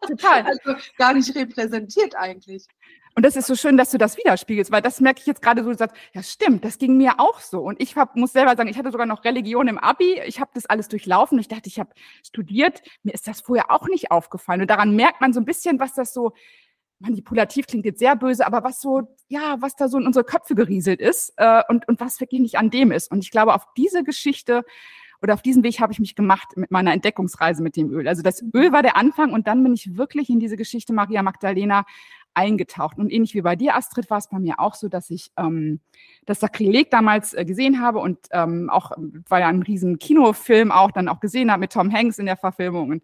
[0.07, 0.43] total.
[0.45, 2.67] Also gar nicht repräsentiert eigentlich.
[3.15, 5.63] Und das ist so schön, dass du das widerspiegelst, weil das merke ich jetzt gerade
[5.63, 7.61] so, du sagst, ja stimmt, das ging mir auch so.
[7.61, 10.51] Und ich hab, muss selber sagen, ich hatte sogar noch Religion im Abi, ich habe
[10.53, 11.39] das alles durchlaufen.
[11.39, 11.91] Ich dachte, ich habe
[12.23, 14.61] studiert, mir ist das vorher auch nicht aufgefallen.
[14.61, 16.33] Und daran merkt man so ein bisschen, was das so,
[16.99, 20.55] manipulativ klingt jetzt sehr böse, aber was so, ja, was da so in unsere Köpfe
[20.55, 23.11] gerieselt ist äh, und, und was wirklich nicht an dem ist.
[23.11, 24.63] Und ich glaube, auf diese Geschichte
[25.21, 28.07] oder auf diesen Weg habe ich mich gemacht mit meiner Entdeckungsreise mit dem Öl.
[28.07, 31.23] Also das Öl war der Anfang und dann bin ich wirklich in diese Geschichte Maria
[31.23, 31.85] Magdalena
[32.35, 32.97] eingetaucht.
[32.97, 35.79] Und ähnlich wie bei dir, Astrid, war es bei mir auch so, dass ich ähm,
[36.25, 38.91] das Sakrileg damals äh, gesehen habe und ähm, auch,
[39.29, 42.37] war ja ein riesen Kinofilm auch dann auch gesehen habe mit Tom Hanks in der
[42.37, 42.89] Verfilmung.
[42.89, 43.03] Und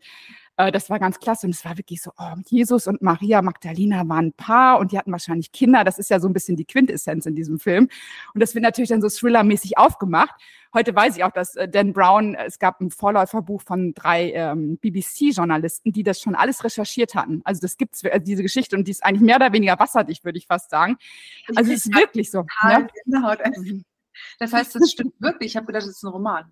[0.57, 1.47] äh, das war ganz klasse.
[1.47, 4.97] Und es war wirklich so, oh, Jesus und Maria Magdalena waren ein Paar und die
[4.97, 5.83] hatten wahrscheinlich Kinder.
[5.83, 7.89] Das ist ja so ein bisschen die Quintessenz in diesem Film.
[8.33, 10.35] Und das wird natürlich dann so thrillermäßig aufgemacht.
[10.73, 14.31] Heute weiß ich auch, dass äh, Dan Brown, äh, es gab ein Vorläuferbuch von drei
[14.31, 17.41] ähm, BBC-Journalisten, die das schon alles recherchiert hatten.
[17.43, 20.37] Also das gibt's, also diese Geschichte und die ist eigentlich mehr oder weniger wasserdicht, würde
[20.37, 20.97] ich fast sagen.
[21.55, 22.45] Also es ist wirklich so.
[22.63, 22.87] Ne?
[24.39, 25.51] Das heißt, das stimmt wirklich.
[25.51, 26.51] Ich habe gedacht, das ist ein Roman.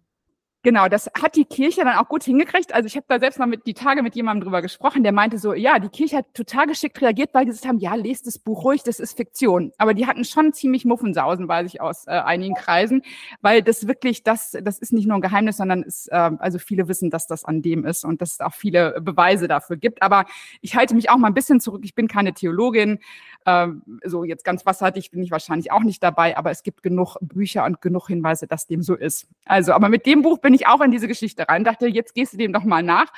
[0.62, 2.74] Genau, das hat die Kirche dann auch gut hingekriegt.
[2.74, 5.38] Also ich habe da selbst mal mit die Tage mit jemandem drüber gesprochen, der meinte
[5.38, 8.38] so, ja, die Kirche hat total geschickt reagiert, weil die gesagt haben, ja, lest das
[8.40, 9.72] Buch ruhig, das ist Fiktion.
[9.78, 13.04] Aber die hatten schon ziemlich Muffensausen, weiß ich aus äh, einigen Kreisen,
[13.40, 16.90] weil das wirklich, das, das ist nicht nur ein Geheimnis, sondern ist, äh, also viele
[16.90, 20.02] wissen, dass das an dem ist und dass es auch viele Beweise dafür gibt.
[20.02, 20.26] Aber
[20.60, 21.84] ich halte mich auch mal ein bisschen zurück.
[21.86, 23.00] Ich bin keine Theologin,
[23.46, 23.68] äh,
[24.04, 27.64] so jetzt ganz wasserdicht bin ich wahrscheinlich auch nicht dabei, aber es gibt genug Bücher
[27.64, 29.28] und genug Hinweise, dass dem so ist.
[29.46, 32.34] Also, aber mit dem Buch bin ich auch in diese Geschichte rein, dachte, jetzt gehst
[32.34, 33.12] du dem doch mal nach.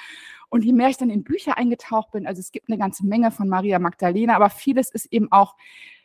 [0.50, 3.32] Und je mehr ich dann in Bücher eingetaucht bin, also es gibt eine ganze Menge
[3.32, 5.56] von Maria Magdalena, aber vieles ist eben auch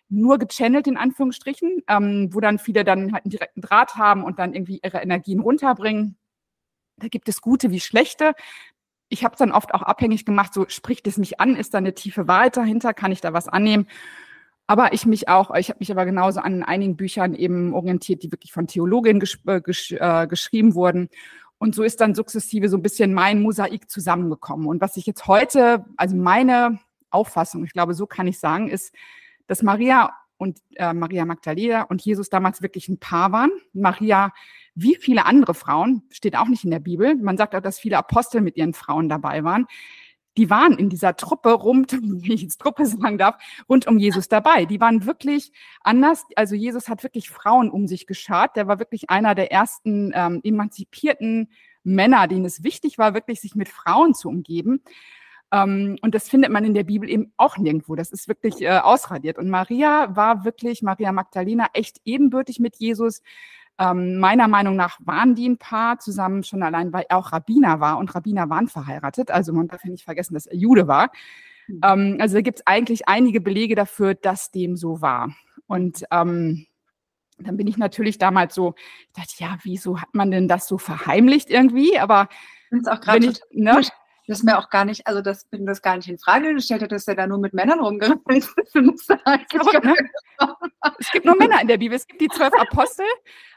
[0.08, 4.38] nur gechannelt in Anführungsstrichen, ähm, wo dann viele dann halt einen direkten Draht haben und
[4.38, 6.16] dann irgendwie ihre Energien runterbringen.
[6.96, 8.34] Da gibt es gute wie schlechte.
[9.08, 11.78] Ich habe es dann oft auch abhängig gemacht, so spricht es mich an, ist da
[11.78, 13.88] eine tiefe Wahrheit dahinter, kann ich da was annehmen?
[14.66, 18.32] Aber ich mich auch, ich habe mich aber genauso an einigen Büchern eben orientiert, die
[18.32, 21.08] wirklich von Theologinnen gesch äh, gesch äh, geschrieben wurden.
[21.58, 24.66] Und so ist dann sukzessive so ein bisschen mein Mosaik zusammengekommen.
[24.66, 28.94] Und was ich jetzt heute, also meine Auffassung, ich glaube, so kann ich sagen, ist,
[29.46, 33.50] dass Maria und äh, Maria Magdalena und Jesus damals wirklich ein Paar waren.
[33.72, 34.32] Maria,
[34.74, 37.14] wie viele andere Frauen, steht auch nicht in der Bibel.
[37.14, 39.66] Man sagt auch, dass viele Apostel mit ihren Frauen dabei waren
[40.36, 43.36] die waren in dieser Truppe rund, wie ich jetzt Truppe sagen darf,
[43.68, 44.64] rund um Jesus dabei.
[44.64, 46.24] Die waren wirklich anders.
[46.36, 48.56] Also Jesus hat wirklich Frauen um sich geschart.
[48.56, 51.50] Der war wirklich einer der ersten ähm, emanzipierten
[51.84, 54.82] Männer, denen es wichtig war, wirklich sich mit Frauen zu umgeben.
[55.52, 57.94] Ähm, und das findet man in der Bibel eben auch nirgendwo.
[57.94, 59.38] Das ist wirklich äh, ausradiert.
[59.38, 63.22] Und Maria war wirklich, Maria Magdalena, echt ebenbürtig mit Jesus.
[63.78, 67.80] Ähm, meiner Meinung nach waren die ein Paar zusammen schon allein, weil er auch Rabbiner
[67.80, 69.30] war und Rabbiner waren verheiratet.
[69.30, 71.10] Also man darf ja nicht vergessen, dass er Jude war.
[71.68, 71.80] Mhm.
[71.84, 75.34] Ähm, also da gibt es eigentlich einige Belege dafür, dass dem so war.
[75.66, 76.66] Und ähm,
[77.38, 78.74] dann bin ich natürlich damals so,
[79.08, 81.98] ich dachte, ja, wieso hat man denn das so verheimlicht irgendwie?
[81.98, 82.28] Aber
[82.70, 83.82] ich ne,
[84.26, 86.82] das ist mir auch gar nicht, also das bin das gar nicht in Frage gestellt
[86.82, 88.74] hat, dass er da nur mit Männern rumgereist ist.
[88.74, 88.94] ne?
[90.98, 91.96] Es gibt nur Männer in der Bibel.
[91.96, 93.06] Es gibt die zwölf Apostel,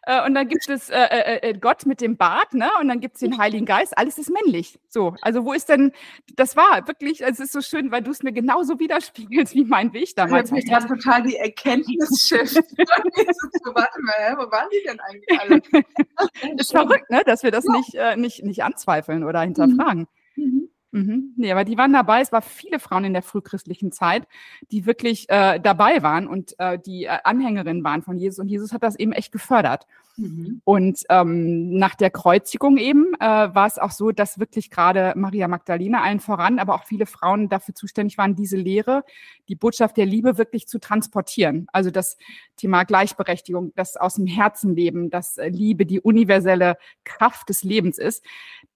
[0.03, 2.69] Äh, und dann gibt es äh, äh, äh, Gott mit dem Bart, ne?
[2.79, 3.97] Und dann gibt es den Heiligen Geist.
[3.97, 4.79] Alles ist männlich.
[4.87, 5.91] So, also wo ist denn,
[6.35, 9.91] das war wirklich, es ist so schön, weil du es mir genauso widerspiegelst wie mein
[9.93, 10.49] Weg damals.
[10.49, 12.53] Ich mich gerade total die Erkenntnis schifft.
[12.55, 16.55] so, warte mal, wo waren die denn eigentlich alle?
[16.57, 17.21] ist verrückt, ne?
[17.25, 17.71] Dass wir das ja.
[17.73, 20.01] nicht, äh, nicht, nicht anzweifeln oder hinterfragen.
[20.01, 20.18] Mhm.
[20.39, 20.69] Mhm.
[20.91, 21.33] Mhm.
[21.37, 22.21] Nee, aber die waren dabei.
[22.21, 24.27] Es waren viele Frauen in der frühchristlichen Zeit,
[24.71, 28.39] die wirklich äh, dabei waren und äh, die äh, Anhängerinnen waren von Jesus.
[28.39, 29.85] Und Jesus hat das eben echt gefördert.
[30.19, 30.61] Mhm.
[30.65, 35.47] Und ähm, nach der Kreuzigung eben äh, war es auch so, dass wirklich gerade Maria
[35.47, 39.05] Magdalena allen voran, aber auch viele Frauen dafür zuständig waren, diese Lehre,
[39.47, 41.67] die Botschaft der Liebe wirklich zu transportieren.
[41.71, 42.17] Also das
[42.57, 47.97] Thema Gleichberechtigung, das aus dem Herzen leben, dass äh, Liebe die universelle Kraft des Lebens
[47.97, 48.25] ist.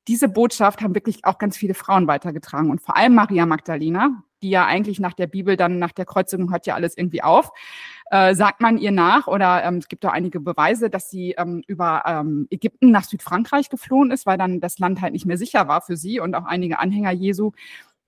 [0.08, 4.50] Diese Botschaft haben wirklich auch ganz viele Frauen weitergetragen und vor allem Maria Magdalena, die
[4.50, 7.52] ja eigentlich nach der Bibel dann nach der Kreuzigung hört ja alles irgendwie auf
[8.14, 11.64] äh, sagt man ihr nach oder ähm, es gibt auch einige Beweise, dass sie ähm,
[11.66, 15.68] über ähm, Ägypten nach Südfrankreich geflohen ist, weil dann das Land halt nicht mehr sicher
[15.68, 17.54] war für sie und auch einige Anhänger Jesu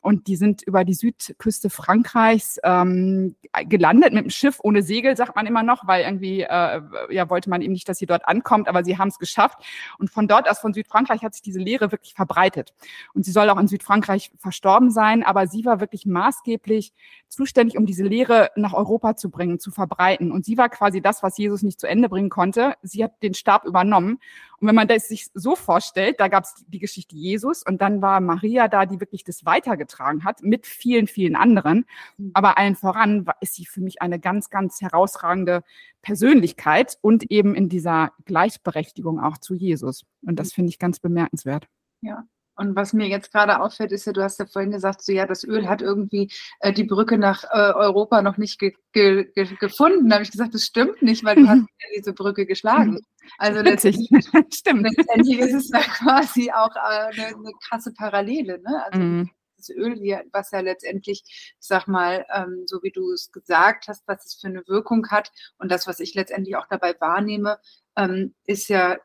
[0.05, 5.35] und die sind über die Südküste Frankreichs ähm, gelandet mit dem Schiff ohne Segel, sagt
[5.35, 8.67] man immer noch, weil irgendwie äh, ja wollte man eben nicht, dass sie dort ankommt,
[8.67, 9.57] aber sie haben es geschafft.
[9.97, 12.75] Und von dort aus, von Südfrankreich, hat sich diese Lehre wirklich verbreitet.
[13.15, 16.93] Und sie soll auch in Südfrankreich verstorben sein, aber sie war wirklich maßgeblich
[17.27, 20.31] zuständig, um diese Lehre nach Europa zu bringen, zu verbreiten.
[20.31, 22.75] Und sie war quasi das, was Jesus nicht zu Ende bringen konnte.
[22.83, 24.19] Sie hat den Stab übernommen.
[24.59, 28.01] Und wenn man das sich so vorstellt, da gab es die Geschichte Jesus und dann
[28.01, 31.85] war Maria da, die wirklich das weitergetragen hat mit vielen, vielen anderen.
[32.17, 32.31] Mhm.
[32.33, 35.63] Aber allen voran ist sie für mich eine ganz, ganz herausragende
[36.01, 40.05] Persönlichkeit und eben in dieser Gleichberechtigung auch zu Jesus.
[40.25, 40.55] Und das mhm.
[40.55, 41.67] finde ich ganz bemerkenswert.
[42.01, 42.25] Ja,
[42.57, 45.25] und was mir jetzt gerade auffällt, ist ja, du hast ja vorhin gesagt, so ja,
[45.25, 49.55] das Öl hat irgendwie äh, die Brücke nach äh, Europa noch nicht ge ge ge
[49.59, 50.09] gefunden.
[50.09, 52.99] Da habe ich gesagt, das stimmt nicht, weil du hast ja diese Brücke geschlagen.
[53.37, 54.09] Also letztendlich,
[54.53, 54.83] stimmt.
[54.83, 58.61] letztendlich ist es da quasi auch äh, eine, eine krasse Parallele.
[58.61, 58.83] Ne?
[58.85, 59.31] Also mhm.
[59.57, 59.99] das Öl,
[60.31, 64.35] was ja letztendlich, ich sag mal, ähm, so wie du es gesagt hast, was es
[64.35, 67.59] für eine Wirkung hat und das, was ich letztendlich auch dabei wahrnehme,
[67.97, 68.97] ähm, ist ja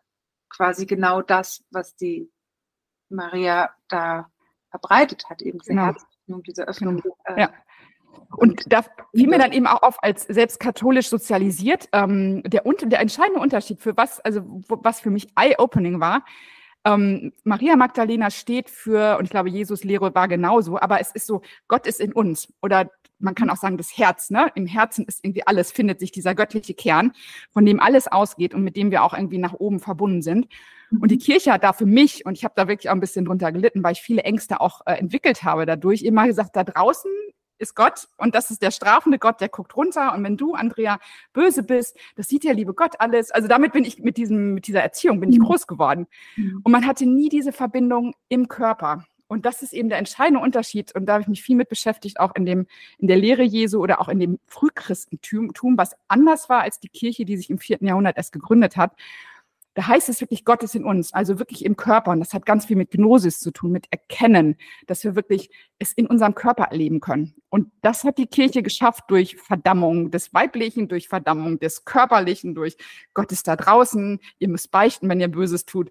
[0.49, 2.31] quasi genau das, was die
[3.09, 4.31] Maria da
[4.71, 5.87] verbreitet hat, eben diese genau.
[5.87, 6.97] Herzöffnung, diese Öffnung.
[6.99, 7.17] Genau.
[7.25, 7.55] Äh, ja.
[8.37, 8.83] Und da
[9.15, 13.81] fiel mir dann eben auch auf, als selbst katholisch sozialisiert, ähm, der, der entscheidende Unterschied
[13.81, 16.25] für was, also was für mich eye-opening war,
[16.85, 21.27] ähm, Maria Magdalena steht für, und ich glaube, Jesus Lehre war genauso, aber es ist
[21.27, 22.53] so, Gott ist in uns.
[22.63, 24.51] Oder man kann auch sagen, das Herz, ne?
[24.55, 27.13] Im Herzen ist irgendwie alles, findet sich dieser göttliche Kern,
[27.51, 30.49] von dem alles ausgeht und mit dem wir auch irgendwie nach oben verbunden sind.
[30.91, 31.21] Und die mhm.
[31.21, 33.85] Kirche hat da für mich, und ich habe da wirklich auch ein bisschen drunter gelitten,
[33.85, 37.11] weil ich viele Ängste auch äh, entwickelt habe dadurch, immer gesagt, da draußen
[37.61, 40.15] ist Gott und das ist der strafende Gott, der guckt runter.
[40.15, 40.99] Und wenn du, Andrea,
[41.33, 43.31] böse bist, das sieht der liebe Gott alles.
[43.31, 45.45] Also damit bin ich mit diesem, mit dieser Erziehung bin ich mhm.
[45.45, 46.07] groß geworden.
[46.37, 46.61] Mhm.
[46.65, 49.05] Und man hatte nie diese Verbindung im Körper.
[49.29, 50.93] Und das ist eben der entscheidende Unterschied.
[50.95, 52.67] Und da habe ich mich viel mit beschäftigt, auch in dem,
[52.99, 57.25] in der Lehre Jesu oder auch in dem Frühchristentum, was anders war als die Kirche,
[57.25, 58.93] die sich im vierten Jahrhundert erst gegründet hat
[59.75, 62.11] da heißt es wirklich, Gott ist in uns, also wirklich im Körper.
[62.11, 65.93] Und das hat ganz viel mit Gnosis zu tun, mit Erkennen, dass wir wirklich es
[65.93, 67.35] in unserem Körper erleben können.
[67.51, 72.77] Und das hat die Kirche geschafft durch Verdammung des Weiblichen, durch Verdammung des Körperlichen, durch
[73.13, 75.91] Gott ist da draußen, ihr müsst beichten, wenn ihr Böses tut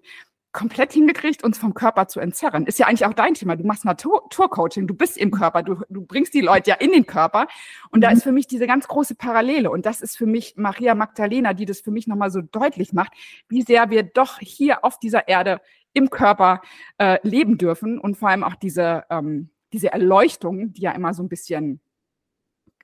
[0.52, 2.66] komplett hingekriegt, uns vom Körper zu entzerren.
[2.66, 3.56] Ist ja eigentlich auch dein Thema.
[3.56, 7.06] Du machst Naturcoaching, du bist im Körper, du, du bringst die Leute ja in den
[7.06, 7.46] Körper.
[7.90, 8.02] Und mhm.
[8.02, 9.70] da ist für mich diese ganz große Parallele.
[9.70, 13.12] Und das ist für mich Maria Magdalena, die das für mich nochmal so deutlich macht,
[13.48, 15.60] wie sehr wir doch hier auf dieser Erde
[15.92, 16.62] im Körper
[16.98, 21.22] äh, leben dürfen und vor allem auch diese, ähm, diese Erleuchtung, die ja immer so
[21.22, 21.80] ein bisschen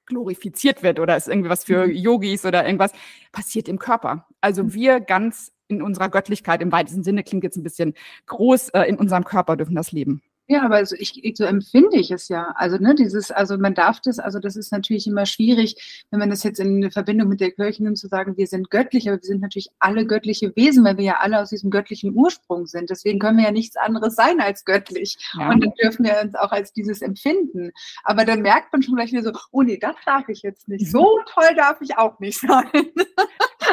[0.07, 1.94] glorifiziert wird oder ist irgendwie was für mhm.
[1.94, 2.92] Yogis oder irgendwas,
[3.33, 4.27] passiert im Körper.
[4.40, 4.75] Also mhm.
[4.75, 7.94] wir ganz in unserer Göttlichkeit im weitesten Sinne, klingt jetzt ein bisschen
[8.27, 10.22] groß, äh, in unserem Körper dürfen das leben.
[10.48, 12.52] Ja, aber also ich, so empfinde ich es ja.
[12.54, 16.30] Also, ne, dieses, also man darf das, also das ist natürlich immer schwierig, wenn man
[16.30, 19.26] das jetzt in Verbindung mit der Kirche nimmt, zu sagen, wir sind göttlich, aber wir
[19.26, 22.90] sind natürlich alle göttliche Wesen, weil wir ja alle aus diesem göttlichen Ursprung sind.
[22.90, 25.16] Deswegen können wir ja nichts anderes sein als göttlich.
[25.37, 25.50] Ja.
[25.50, 27.72] Und dann dürfen wir uns auch als dieses empfinden.
[28.04, 30.88] Aber dann merkt man schon gleich wieder so, oh nee, das darf ich jetzt nicht.
[30.90, 32.92] So toll darf ich auch nicht sein.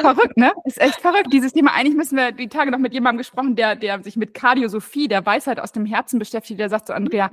[0.01, 0.51] Verrückt, ne?
[0.65, 1.31] Ist echt verrückt.
[1.31, 4.33] Dieses Thema, eigentlich müssen wir die Tage noch mit jemandem gesprochen, der, der sich mit
[4.33, 7.29] Kardiosophie, der Weisheit aus dem Herzen beschäftigt, der sagt so, Andrea,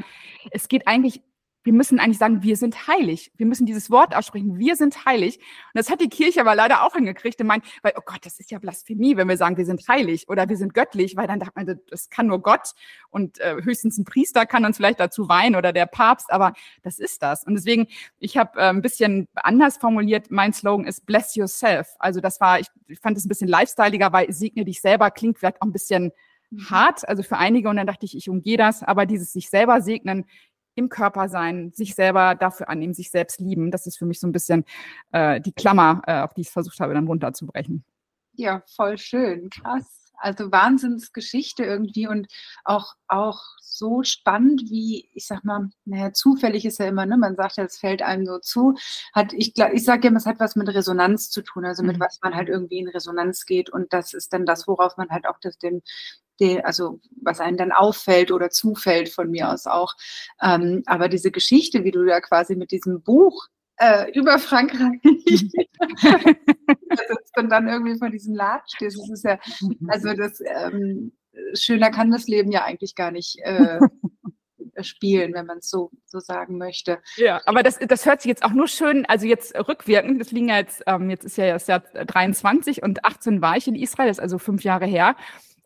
[0.51, 1.23] es geht eigentlich
[1.63, 3.33] wir müssen eigentlich sagen, wir sind heilig.
[3.37, 5.39] Wir müssen dieses Wort aussprechen, wir sind heilig.
[5.39, 7.41] Und das hat die Kirche aber leider auch hingekriegt.
[7.41, 10.29] Und meint, weil, oh Gott, das ist ja Blasphemie, wenn wir sagen, wir sind heilig
[10.29, 12.73] oder wir sind göttlich, weil dann dachte man, das kann nur Gott
[13.11, 16.99] und äh, höchstens ein Priester kann uns vielleicht dazu weinen oder der Papst, aber das
[16.99, 17.45] ist das.
[17.45, 21.89] Und deswegen, ich habe äh, ein bisschen anders formuliert, mein Slogan ist Bless Yourself.
[21.99, 25.39] Also das war, ich, ich fand es ein bisschen lifestyleiger, weil segne dich selber klingt
[25.39, 26.13] vielleicht auch ein bisschen
[26.51, 26.71] mhm.
[26.71, 27.69] hart, also für einige.
[27.69, 30.27] Und dann dachte ich, ich umgehe das, aber dieses sich selber segnen,
[30.81, 33.71] im Körper sein, sich selber dafür annehmen, sich selbst lieben.
[33.71, 34.65] Das ist für mich so ein bisschen
[35.13, 37.85] äh, die Klammer, äh, auf die ich versucht habe, dann runterzubrechen.
[38.33, 40.00] Ja, voll schön, krass.
[40.21, 42.29] Also Wahnsinnsgeschichte irgendwie und
[42.65, 47.17] auch, auch so spannend, wie, ich sag mal, naja, zufällig ist ja immer, ne?
[47.17, 48.75] Man sagt ja, es fällt einem so zu.
[49.15, 52.01] Hat, ich, ich sage ja, es hat was mit Resonanz zu tun, also mit mhm.
[52.01, 53.71] was man halt irgendwie in Resonanz geht.
[53.71, 55.83] Und das ist dann das, worauf man halt auch das, den,
[56.41, 59.95] den, also was einem dann auffällt oder zufällt von mir aus auch.
[60.43, 63.49] Ähm, aber diese Geschichte, wie du da quasi mit diesem Buch
[63.81, 65.01] äh, über Frankreich
[67.37, 68.99] und dann irgendwie vor diesem Laden stehst.
[68.99, 69.39] Das ist ja,
[69.89, 71.13] also das ähm,
[71.55, 73.81] schöner kann das Leben ja eigentlich gar nicht äh,
[74.83, 76.99] spielen, wenn man es so, so sagen möchte.
[77.17, 80.49] Ja, aber das, das hört sich jetzt auch nur schön, also jetzt rückwirkend, das liegen
[80.49, 84.09] ja jetzt, ähm, jetzt ist ja das Jahr 23 und 18 war ich in Israel,
[84.09, 85.17] das ist also fünf Jahre her.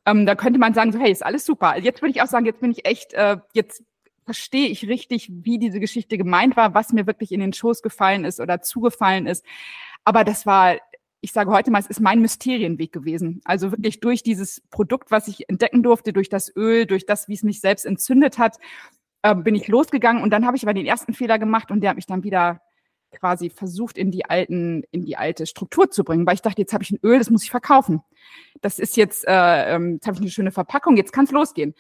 [0.07, 1.79] Ähm, da könnte man sagen, so, hey, ist alles super.
[1.79, 3.83] Jetzt würde ich auch sagen, jetzt bin ich echt, äh, jetzt
[4.25, 8.25] verstehe ich richtig, wie diese Geschichte gemeint war, was mir wirklich in den Schoß gefallen
[8.25, 9.45] ist oder zugefallen ist.
[10.05, 10.77] Aber das war,
[11.21, 13.41] ich sage heute mal, es ist mein Mysterienweg gewesen.
[13.45, 17.35] Also wirklich durch dieses Produkt, was ich entdecken durfte, durch das Öl, durch das, wie
[17.35, 18.59] es mich selbst entzündet hat,
[19.23, 21.91] äh, bin ich losgegangen und dann habe ich aber den ersten Fehler gemacht und der
[21.91, 22.61] hat mich dann wieder
[23.15, 26.73] quasi versucht, in die alten, in die alte Struktur zu bringen, weil ich dachte, jetzt
[26.73, 28.03] habe ich ein Öl, das muss ich verkaufen.
[28.61, 31.75] Das ist jetzt, äh, ähm, jetzt habe ich eine schöne Verpackung, jetzt kann es losgehen.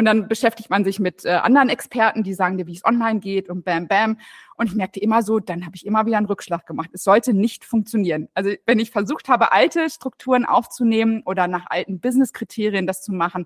[0.00, 3.20] Und dann beschäftigt man sich mit äh, anderen Experten, die sagen dir, wie es online
[3.20, 4.16] geht und bam, bam.
[4.56, 6.88] Und ich merkte immer so, dann habe ich immer wieder einen Rückschlag gemacht.
[6.94, 8.30] Es sollte nicht funktionieren.
[8.32, 13.44] Also wenn ich versucht habe, alte Strukturen aufzunehmen oder nach alten Business-Kriterien das zu machen,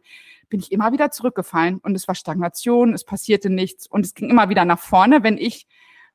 [0.48, 1.78] bin ich immer wieder zurückgefallen.
[1.78, 3.88] Und es war Stagnation, es passierte nichts.
[3.88, 5.66] Und es ging immer wieder nach vorne, wenn ich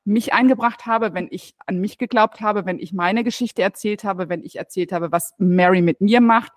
[0.06, 4.30] mich eingebracht habe, wenn ich an mich geglaubt habe, wenn ich meine Geschichte erzählt habe,
[4.30, 6.54] wenn ich erzählt habe, was Mary mit mir macht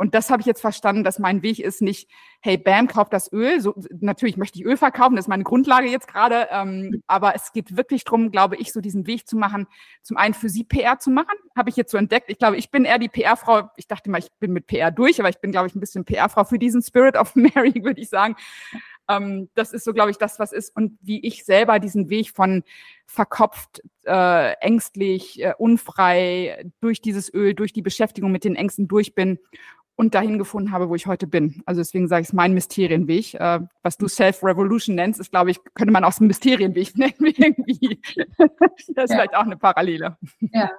[0.00, 2.08] und das habe ich jetzt verstanden, dass mein Weg ist nicht,
[2.40, 3.60] hey, bam, kauf das Öl.
[3.60, 6.48] So, natürlich möchte ich Öl verkaufen, das ist meine Grundlage jetzt gerade.
[6.50, 9.66] Ähm, aber es geht wirklich drum, glaube ich, so diesen Weg zu machen,
[10.00, 12.30] zum einen für Sie PR zu machen, habe ich jetzt so entdeckt.
[12.30, 13.68] Ich glaube, ich bin eher die PR-Frau.
[13.76, 16.06] Ich dachte mal, ich bin mit PR durch, aber ich bin, glaube ich, ein bisschen
[16.06, 18.36] PR-Frau für diesen Spirit of Mary, würde ich sagen.
[19.06, 20.74] Ähm, das ist so, glaube ich, das, was ist.
[20.74, 22.62] Und wie ich selber diesen Weg von
[23.04, 29.14] verkopft, äh, ängstlich, äh, unfrei durch dieses Öl, durch die Beschäftigung mit den Ängsten durch
[29.14, 29.38] bin
[30.00, 31.62] und dahin gefunden habe, wo ich heute bin.
[31.66, 33.34] Also deswegen sage ich es mein Mysterienweg.
[33.34, 38.00] Äh, was du Self-Revolution nennst, ist, glaube ich, könnte man auch so Mysterienweg nennen irgendwie.
[38.38, 39.06] das ist ja.
[39.06, 40.16] vielleicht auch eine Parallele.
[40.52, 40.70] Ja,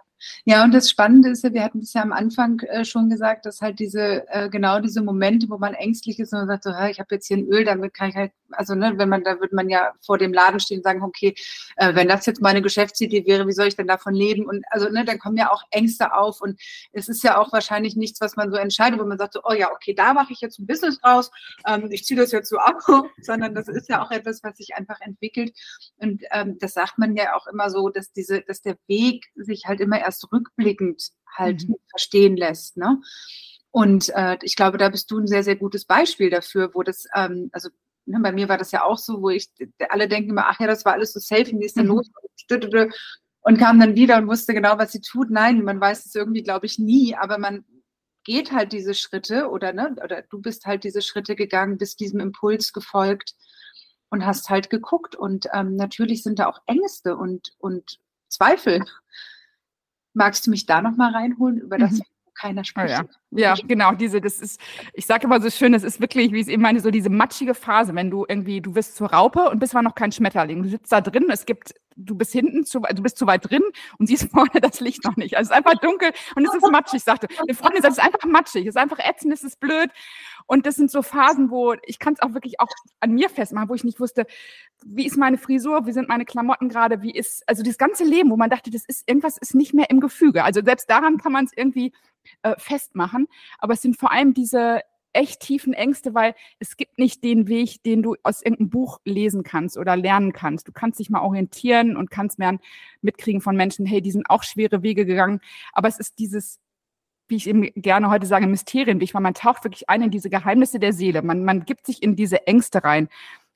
[0.46, 3.46] ja, und das Spannende ist ja, wir hatten es ja am Anfang äh, schon gesagt,
[3.46, 7.00] dass halt diese, äh, genau diese Momente, wo man ängstlich ist und sagt so, ich
[7.00, 9.56] habe jetzt hier ein Öl, damit kann ich halt, also ne, wenn man, da würde
[9.56, 11.34] man ja vor dem Laden stehen und sagen, okay,
[11.78, 14.46] äh, wenn das jetzt meine Geschäftsidee wäre, wie soll ich denn davon leben?
[14.46, 16.60] Und also, ne, dann kommen ja auch Ängste auf und
[16.92, 19.54] es ist ja auch wahrscheinlich nichts, was man so entscheidet, wo man sagt so, oh
[19.54, 21.32] ja, okay, da mache ich jetzt ein Business draus,
[21.68, 22.80] ähm, ich ziehe das jetzt so ab,
[23.22, 25.56] sondern das ist ja auch etwas, was sich einfach entwickelt.
[25.98, 29.66] Und ähm, das sagt man ja auch immer so, dass diese, dass der Weg sich
[29.66, 31.76] halt immer erst erst rückblickend halt mhm.
[31.90, 32.78] verstehen lässt.
[32.78, 33.02] Ne?
[33.72, 37.06] Und äh, ich glaube, da bist du ein sehr, sehr gutes Beispiel dafür, wo das,
[37.16, 37.70] ähm, also
[38.06, 39.50] ne, bei mir war das ja auch so, wo ich,
[39.90, 41.94] alle denken immer, ach ja, das war alles so safe, und wie ist denn mhm.
[41.94, 42.10] los?
[43.44, 45.32] Und kam dann wieder und wusste genau, was sie tut.
[45.32, 47.66] Nein, man weiß es irgendwie, glaube ich, nie, aber man
[48.24, 52.20] geht halt diese Schritte oder, ne, oder du bist halt diese Schritte gegangen, bist diesem
[52.20, 53.34] Impuls gefolgt
[54.10, 55.16] und hast halt geguckt.
[55.16, 58.84] Und ähm, natürlich sind da auch Ängste und, und Zweifel.
[60.14, 62.02] Magst du mich da nochmal reinholen über das, mhm.
[62.34, 63.02] keiner spricht?
[63.02, 63.56] Oh ja.
[63.56, 63.64] ja.
[63.66, 64.60] genau, diese, das ist,
[64.94, 67.10] ich sage immer so schön, das ist wirklich, wie ich es eben meine, so diese
[67.10, 70.64] matschige Phase, wenn du irgendwie, du wirst zur Raupe und bist aber noch kein Schmetterling.
[70.64, 73.64] Du sitzt da drin, es gibt, du bist hinten, zu, du bist zu weit drin
[73.98, 75.38] und siehst vorne das Licht noch nicht.
[75.38, 77.28] Also es ist einfach dunkel und es ist matschig, sagte.
[77.40, 79.90] Eine Freundin sagt, es ist einfach matschig, es ist einfach ätzend, es ist blöd.
[80.52, 82.68] Und das sind so Phasen, wo ich kann es auch wirklich auch
[83.00, 84.28] an mir festmachen, wo ich nicht wusste,
[84.86, 88.30] wie ist meine Frisur, wie sind meine Klamotten gerade, wie ist, also das ganze Leben,
[88.30, 90.44] wo man dachte, das ist, irgendwas ist nicht mehr im Gefüge.
[90.44, 91.94] Also selbst daran kann man es irgendwie
[92.42, 93.30] äh, festmachen.
[93.60, 94.82] Aber es sind vor allem diese
[95.14, 99.44] echt tiefen Ängste, weil es gibt nicht den Weg, den du aus irgendeinem Buch lesen
[99.44, 100.68] kannst oder lernen kannst.
[100.68, 102.58] Du kannst dich mal orientieren und kannst mehr
[103.02, 105.40] mitkriegen von Menschen, hey, die sind auch schwere Wege gegangen.
[105.72, 106.60] Aber es ist dieses
[107.32, 110.80] wie ich eben gerne heute sage, Mysterienweg, weil man taucht wirklich ein in diese Geheimnisse
[110.80, 111.24] der Seele.
[111.24, 113.10] Man, man gibt sich in diese Ängste rein.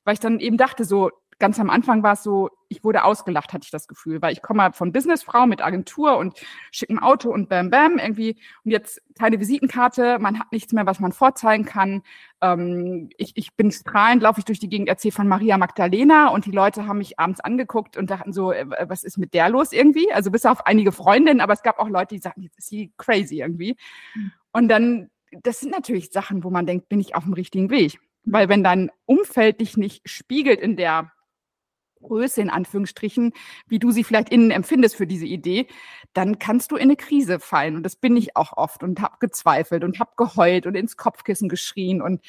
[0.06, 3.54] Weil ich dann eben dachte, so, ganz am Anfang war es so, ich wurde ausgelacht,
[3.54, 6.40] hatte ich das Gefühl, weil ich komme von Businessfrau mit Agentur und
[6.72, 11.00] schickem Auto und bam bam irgendwie und jetzt keine Visitenkarte, man hat nichts mehr, was
[11.00, 12.04] man vorzeigen kann.
[12.42, 16.46] Ähm, ich, ich bin strahlend, laufe ich durch die Gegend, erzähle von Maria Magdalena und
[16.46, 19.74] die Leute haben mich abends angeguckt und dachten so, äh, was ist mit der los
[19.74, 20.12] irgendwie?
[20.14, 22.94] Also bis auf einige Freundinnen, aber es gab auch Leute, die sagten, jetzt ist sie
[22.98, 23.76] crazy irgendwie.
[24.16, 24.32] Mhm.
[24.52, 25.10] Und dann,
[25.44, 28.00] das sind natürlich Sachen, wo man denkt, bin ich auf dem richtigen Weg.
[28.24, 31.12] Weil wenn dein Umfeld dich nicht spiegelt in der
[32.06, 33.34] Größe in Anführungsstrichen,
[33.68, 35.68] wie du sie vielleicht innen empfindest für diese Idee,
[36.14, 37.76] dann kannst du in eine Krise fallen.
[37.76, 41.50] Und das bin ich auch oft und habe gezweifelt und habe geheult und ins Kopfkissen
[41.50, 42.22] geschrien und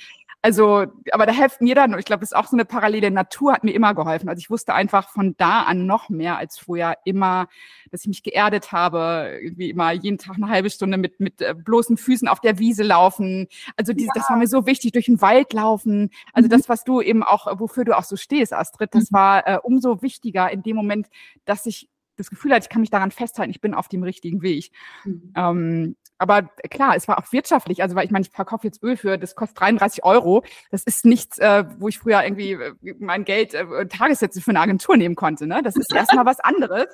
[0.47, 3.53] also, aber da helfen mir dann, ich glaube, das ist auch so eine parallele Natur,
[3.53, 4.28] hat mir immer geholfen.
[4.28, 7.49] Also ich wusste einfach von da an noch mehr als vorher immer,
[7.90, 11.53] dass ich mich geerdet habe, irgendwie immer jeden Tag eine halbe Stunde mit, mit äh,
[11.53, 13.49] bloßen Füßen auf der Wiese laufen.
[13.76, 14.20] Also dieses, ja.
[14.20, 16.11] das war mir so wichtig, durch den Wald laufen.
[16.32, 16.51] Also mhm.
[16.51, 19.16] das, was du eben auch, wofür du auch so stehst, Astrid, das mhm.
[19.16, 21.09] war äh, umso wichtiger in dem Moment,
[21.44, 24.43] dass ich das Gefühl hatte, ich kann mich daran festhalten, ich bin auf dem richtigen
[24.43, 24.71] Weg.
[25.05, 25.33] Mhm.
[25.37, 27.83] Ähm, aber klar, es war auch wirtschaftlich.
[27.83, 30.45] Also, weil ich meine, ich verkaufe jetzt Öl für, das kostet 33 Euro.
[30.71, 34.61] Das ist nichts, äh, wo ich früher irgendwie äh, mein Geld äh, Tagessätze für eine
[34.61, 35.47] Agentur nehmen konnte.
[35.47, 35.62] Ne?
[35.62, 36.87] Das ist erstmal was anderes.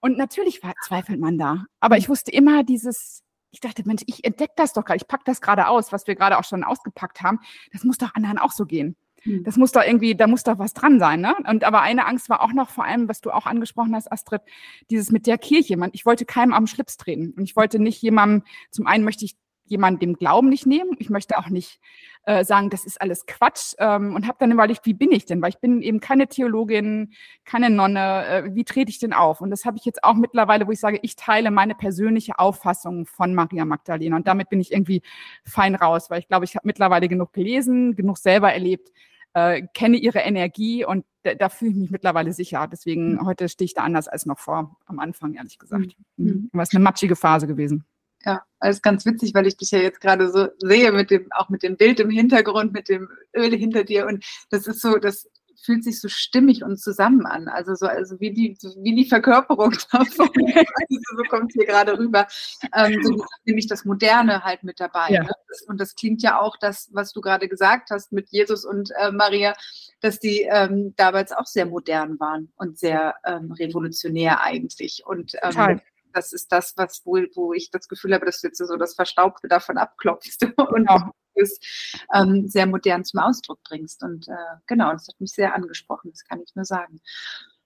[0.00, 1.64] Und natürlich zweifelt man da.
[1.80, 5.24] Aber ich wusste immer dieses, ich dachte, Mensch, ich entdecke das doch gerade, ich pack
[5.24, 7.40] das gerade aus, was wir gerade auch schon ausgepackt haben.
[7.72, 8.96] Das muss doch anderen auch so gehen.
[9.22, 9.44] Hm.
[9.44, 11.34] Das muss doch irgendwie, da muss doch was dran sein, ne?
[11.48, 14.42] Und aber eine Angst war auch noch vor allem, was du auch angesprochen hast, Astrid,
[14.90, 15.76] dieses mit der Kirche.
[15.76, 18.44] Man, ich wollte keinem am Schlips treten und ich wollte nicht jemandem.
[18.70, 19.36] Zum einen möchte ich
[19.70, 20.96] jemanden dem Glauben nicht nehmen.
[20.98, 21.80] Ich möchte auch nicht
[22.24, 25.40] äh, sagen, das ist alles Quatsch ähm, und habe dann überlegt, wie bin ich denn?
[25.40, 27.12] Weil ich bin eben keine Theologin,
[27.44, 28.26] keine Nonne.
[28.26, 29.40] Äh, wie trete ich denn auf?
[29.40, 33.06] Und das habe ich jetzt auch mittlerweile, wo ich sage, ich teile meine persönliche Auffassung
[33.06, 35.02] von Maria Magdalena und damit bin ich irgendwie
[35.44, 38.90] fein raus, weil ich glaube, ich habe mittlerweile genug gelesen, genug selber erlebt,
[39.34, 42.66] äh, kenne ihre Energie und da, fühle ich mich mittlerweile sicher.
[42.70, 43.26] Deswegen mhm.
[43.26, 45.94] heute stehe ich da anders als noch vor am Anfang, ehrlich gesagt.
[46.16, 46.26] Mhm.
[46.26, 46.50] mhm.
[46.52, 47.84] War es eine matschige Phase gewesen.
[48.24, 51.48] Ja, alles ganz witzig, weil ich dich ja jetzt gerade so sehe mit dem, auch
[51.48, 54.06] mit dem Bild im Hintergrund, mit dem Öl hinter dir.
[54.06, 55.26] Und das ist so, das
[55.62, 57.48] fühlt sich so stimmig und zusammen an.
[57.48, 60.28] Also so, also wie die, wie die Verkörperung davon.
[60.28, 62.26] also so kommt hier gerade rüber.
[62.74, 65.08] Ähm, so nämlich das Moderne halt mit dabei.
[65.10, 65.22] Ja.
[65.22, 65.32] Ne?
[65.66, 69.12] Und das klingt ja auch das, was du gerade gesagt hast mit Jesus und äh,
[69.12, 69.54] Maria,
[70.00, 75.02] dass die ähm, damals auch sehr modern waren und sehr ähm, revolutionär eigentlich.
[75.06, 75.80] Und ähm,
[76.12, 78.94] das ist das, was wo, wo ich das Gefühl habe, dass du jetzt so das
[78.94, 81.10] Verstaubte davon abklopfst und ja.
[81.40, 81.58] Es
[82.14, 84.02] ähm, sehr modern zum Ausdruck bringst.
[84.02, 87.00] Und äh, genau, das hat mich sehr angesprochen, das kann ich nur sagen.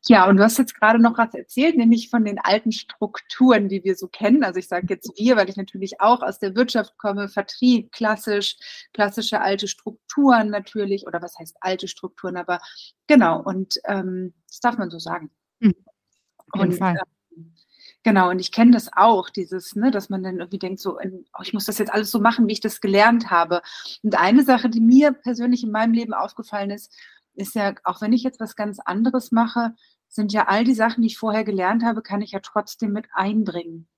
[0.07, 3.85] Ja, und du hast jetzt gerade noch was erzählt, nämlich von den alten Strukturen, die
[3.85, 4.45] wir so kennen.
[4.45, 8.57] Also ich sage jetzt wir, weil ich natürlich auch aus der Wirtschaft komme, Vertrieb, klassisch,
[8.93, 12.61] klassische alte Strukturen natürlich, oder was heißt alte Strukturen, aber
[13.07, 15.31] genau, und ähm, das darf man so sagen.
[15.61, 15.75] Mhm.
[16.37, 16.97] Auf jeden und, Fall.
[16.97, 17.14] Äh,
[18.05, 21.43] Genau, und ich kenne das auch, dieses, ne, dass man dann irgendwie denkt, so, oh,
[21.43, 23.63] ich muss das jetzt alles so machen, wie ich das gelernt habe.
[24.03, 26.93] Und eine Sache, die mir persönlich in meinem Leben aufgefallen ist,
[27.35, 29.75] ist ja, auch wenn ich jetzt was ganz anderes mache,
[30.07, 33.07] sind ja all die Sachen, die ich vorher gelernt habe, kann ich ja trotzdem mit
[33.15, 33.89] einbringen.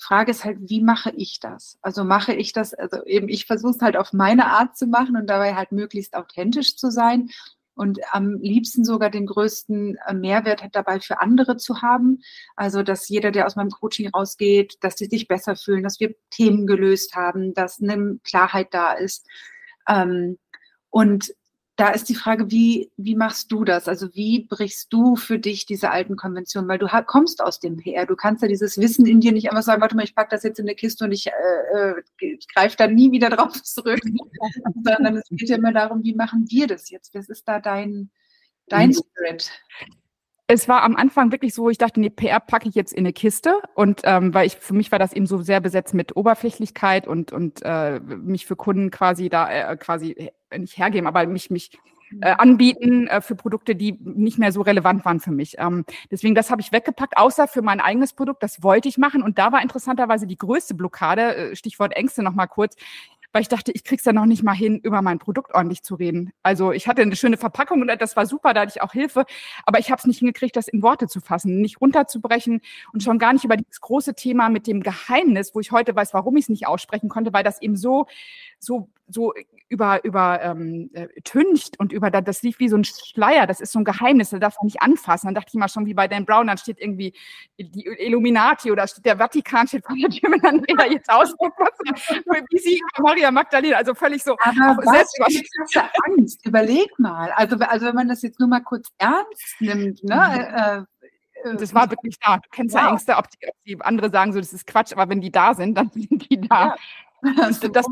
[0.00, 1.78] Die Frage ist halt, wie mache ich das?
[1.82, 5.16] Also mache ich das, also eben, ich versuche es halt auf meine Art zu machen
[5.16, 7.30] und dabei halt möglichst authentisch zu sein
[7.80, 12.20] und am liebsten sogar den größten äh, Mehrwert dabei für andere zu haben.
[12.54, 16.14] Also, dass jeder, der aus meinem Coaching rausgeht, dass die sich besser fühlen, dass wir
[16.28, 19.26] Themen gelöst haben, dass eine Klarheit da ist.
[19.88, 20.38] Ähm,
[20.90, 21.32] und
[21.80, 23.88] da ist die Frage, wie, wie machst du das?
[23.88, 26.68] Also wie brichst du für dich diese alten Konventionen?
[26.68, 28.04] Weil du kommst aus dem PR.
[28.04, 30.42] Du kannst ja dieses Wissen in dir nicht einfach sagen, warte mal, ich packe das
[30.42, 31.30] jetzt in eine Kiste und ich, äh,
[31.72, 34.00] äh ich greife da nie wieder drauf zurück.
[34.84, 37.14] Sondern es geht ja immer darum, wie machen wir das jetzt?
[37.14, 38.10] Was ist da dein,
[38.68, 38.94] dein mhm.
[38.94, 39.50] Spirit?
[40.52, 43.12] es war am Anfang wirklich so, ich dachte, nee, PR packe ich jetzt in eine
[43.12, 47.06] Kiste und ähm, weil ich für mich war das eben so sehr besetzt mit Oberflächlichkeit
[47.06, 51.70] und und äh, mich für Kunden quasi da äh, quasi nicht hergeben, aber mich mich
[52.20, 55.56] äh, anbieten äh, für Produkte, die nicht mehr so relevant waren für mich.
[55.58, 58.42] Ähm, deswegen, das habe ich weggepackt, außer für mein eigenes Produkt.
[58.42, 59.22] Das wollte ich machen.
[59.22, 62.76] Und da war interessanterweise die größte Blockade, äh, Stichwort Ängste nochmal kurz
[63.32, 65.94] weil ich dachte, ich krieg's ja noch nicht mal hin, über mein Produkt ordentlich zu
[65.94, 66.32] reden.
[66.42, 69.24] Also ich hatte eine schöne Verpackung und das war super, da hatte ich auch Hilfe,
[69.64, 72.60] aber ich habe es nicht hingekriegt, das in Worte zu fassen, nicht runterzubrechen
[72.92, 76.14] und schon gar nicht über dieses große Thema mit dem Geheimnis, wo ich heute weiß,
[76.14, 78.06] warum ich es nicht aussprechen konnte, weil das eben so
[78.58, 79.32] so so
[79.68, 83.72] über, über ähm, äh, tüncht und über, das lief wie so ein Schleier, das ist
[83.72, 85.28] so ein Geheimnis, da darf man nicht anfassen.
[85.28, 87.14] Dann dachte ich mal schon wie bei Dan Brown, dann steht irgendwie
[87.58, 91.58] die Illuminati oder steht der Vatikan steht vor der Tür, wenn Andrea jetzt ausguckt,
[92.50, 94.36] wie sie Maria Magdalena, also völlig so.
[94.40, 95.12] Aber was
[95.70, 97.30] für Angst, überleg mal.
[97.32, 100.16] Also, also wenn man das jetzt nur mal kurz ernst nimmt, ne?
[100.16, 100.56] Mhm.
[100.56, 102.36] Äh, das war wirklich da.
[102.36, 102.82] Du kennst wow.
[102.82, 105.30] ja Ängste, ob die, ob die, andere sagen, so, das ist Quatsch, aber wenn die
[105.30, 106.66] da sind, dann sind die da.
[106.66, 106.76] Ja.
[107.36, 107.84] Das, das,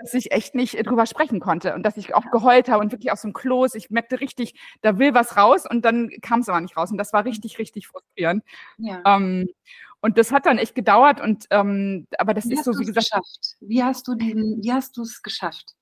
[0.00, 3.12] dass ich echt nicht drüber sprechen konnte und dass ich auch geheult habe und wirklich
[3.12, 3.74] aus dem Kloß.
[3.74, 6.90] Ich merkte richtig, da will was raus und dann kam es aber nicht raus.
[6.90, 8.42] Und das war richtig, richtig frustrierend.
[8.78, 9.02] Ja.
[9.04, 9.48] Ähm,
[10.00, 13.10] und das hat dann echt gedauert und ähm, aber das wie ist so, wie gesagt.
[13.10, 13.56] Geschafft?
[13.60, 15.74] Wie hast du diesen, wie hast du es geschafft?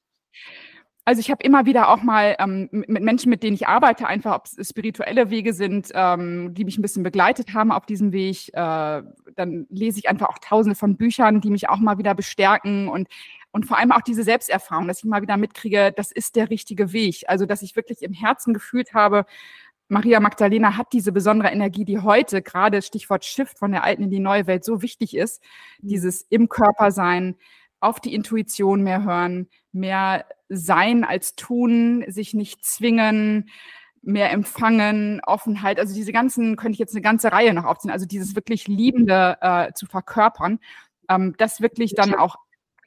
[1.04, 4.34] Also ich habe immer wieder auch mal ähm, mit Menschen, mit denen ich arbeite, einfach
[4.34, 8.48] ob es spirituelle Wege sind, ähm, die mich ein bisschen begleitet haben auf diesem Weg.
[8.48, 9.02] Äh,
[9.34, 13.08] dann lese ich einfach auch tausende von Büchern, die mich auch mal wieder bestärken und
[13.50, 16.92] und vor allem auch diese Selbsterfahrung, dass ich mal wieder mitkriege, das ist der richtige
[16.92, 17.24] Weg.
[17.28, 19.24] Also dass ich wirklich im Herzen gefühlt habe,
[19.88, 24.10] Maria Magdalena hat diese besondere Energie, die heute gerade Stichwort Shift von der alten in
[24.10, 25.42] die neue Welt so wichtig ist.
[25.80, 25.88] Mhm.
[25.88, 27.36] Dieses im Körper sein,
[27.80, 33.48] auf die Intuition mehr hören, mehr sein als tun, sich nicht zwingen,
[34.02, 38.06] mehr empfangen, Offenheit, also diese ganzen, könnte ich jetzt eine ganze Reihe noch aufziehen, also
[38.06, 40.60] dieses wirklich Liebende äh, zu verkörpern,
[41.08, 42.36] ähm, das wirklich dann auch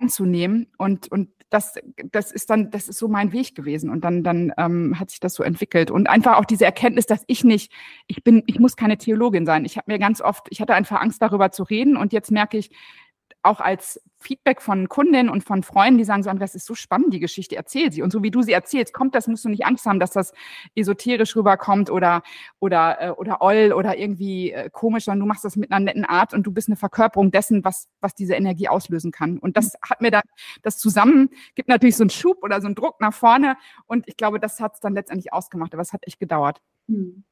[0.01, 1.75] anzunehmen und, und das,
[2.11, 3.89] das ist dann, das ist so mein Weg gewesen.
[3.89, 5.91] Und dann, dann ähm, hat sich das so entwickelt.
[5.91, 7.73] Und einfach auch diese Erkenntnis, dass ich nicht,
[8.07, 9.65] ich bin, ich muss keine Theologin sein.
[9.65, 12.57] Ich habe mir ganz oft, ich hatte einfach Angst darüber zu reden und jetzt merke
[12.57, 12.71] ich,
[13.43, 17.13] auch als Feedback von Kundinnen und von Freunden, die sagen so, das ist so spannend,
[17.13, 18.01] die Geschichte, erzähl sie.
[18.03, 20.33] Und so wie du sie erzählst, kommt das, musst du nicht Angst haben, dass das
[20.75, 22.21] esoterisch rüberkommt oder,
[22.59, 26.05] oder, äh, oder oll oder irgendwie äh, komisch, sondern du machst das mit einer netten
[26.05, 29.39] Art und du bist eine Verkörperung dessen, was, was diese Energie auslösen kann.
[29.39, 30.23] Und das hat mir dann,
[30.61, 33.57] das zusammen gibt natürlich so einen Schub oder so einen Druck nach vorne.
[33.87, 36.61] Und ich glaube, das hat es dann letztendlich ausgemacht, aber es hat echt gedauert.
[36.87, 37.23] Hm.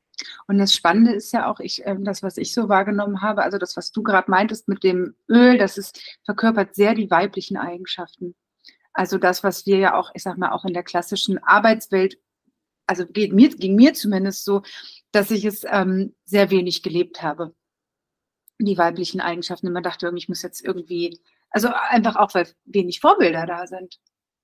[0.48, 3.58] Und das Spannende ist ja auch, ich, äh, das, was ich so wahrgenommen habe, also
[3.58, 8.36] das, was du gerade meintest mit dem Öl, das ist, verkörpert sehr die weiblichen Eigenschaften.
[8.94, 12.20] Also das, was wir ja auch, ich sag mal, auch in der klassischen Arbeitswelt,
[12.88, 14.64] also geht mir, ging mir zumindest so,
[15.12, 17.54] dass ich es ähm, sehr wenig gelebt habe.
[18.60, 19.72] Die weiblichen Eigenschaften.
[19.72, 24.00] Man dachte ich muss jetzt irgendwie, also einfach auch, weil wenig Vorbilder da sind.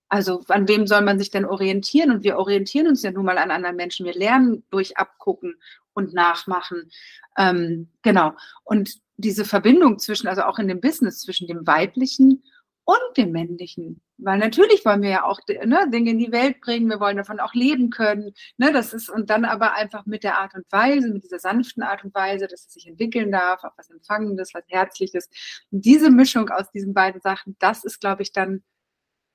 [0.10, 2.12] Also an wem soll man sich denn orientieren?
[2.12, 4.06] Und wir orientieren uns ja nun mal an anderen Menschen.
[4.06, 5.56] Wir lernen durch Abgucken
[5.94, 6.90] und Nachmachen.
[7.38, 8.34] Ähm, genau.
[8.64, 12.44] Und diese Verbindung zwischen, also auch in dem Business, zwischen dem Weiblichen
[12.84, 14.02] und dem Männlichen.
[14.18, 17.40] Weil natürlich wollen wir ja auch ne, Dinge in die Welt bringen, wir wollen davon
[17.40, 18.34] auch leben können.
[18.58, 21.84] Ne, das ist, und dann aber einfach mit der Art und Weise, mit dieser sanften
[21.84, 25.30] Art und Weise, dass es sich entwickeln darf, auch was Empfangendes, was Herzliches.
[25.72, 28.64] Und diese Mischung aus diesen beiden Sachen, das ist, glaube ich, dann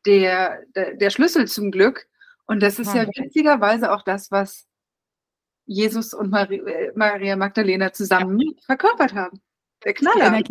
[0.07, 2.09] der, der, der Schlüssel zum Glück.
[2.47, 4.67] Und das ist ja witzigerweise auch das, was
[5.67, 8.51] Jesus und Maria, Maria Magdalena zusammen ja.
[8.67, 9.41] verkörpert haben.
[9.85, 10.43] Der Knaller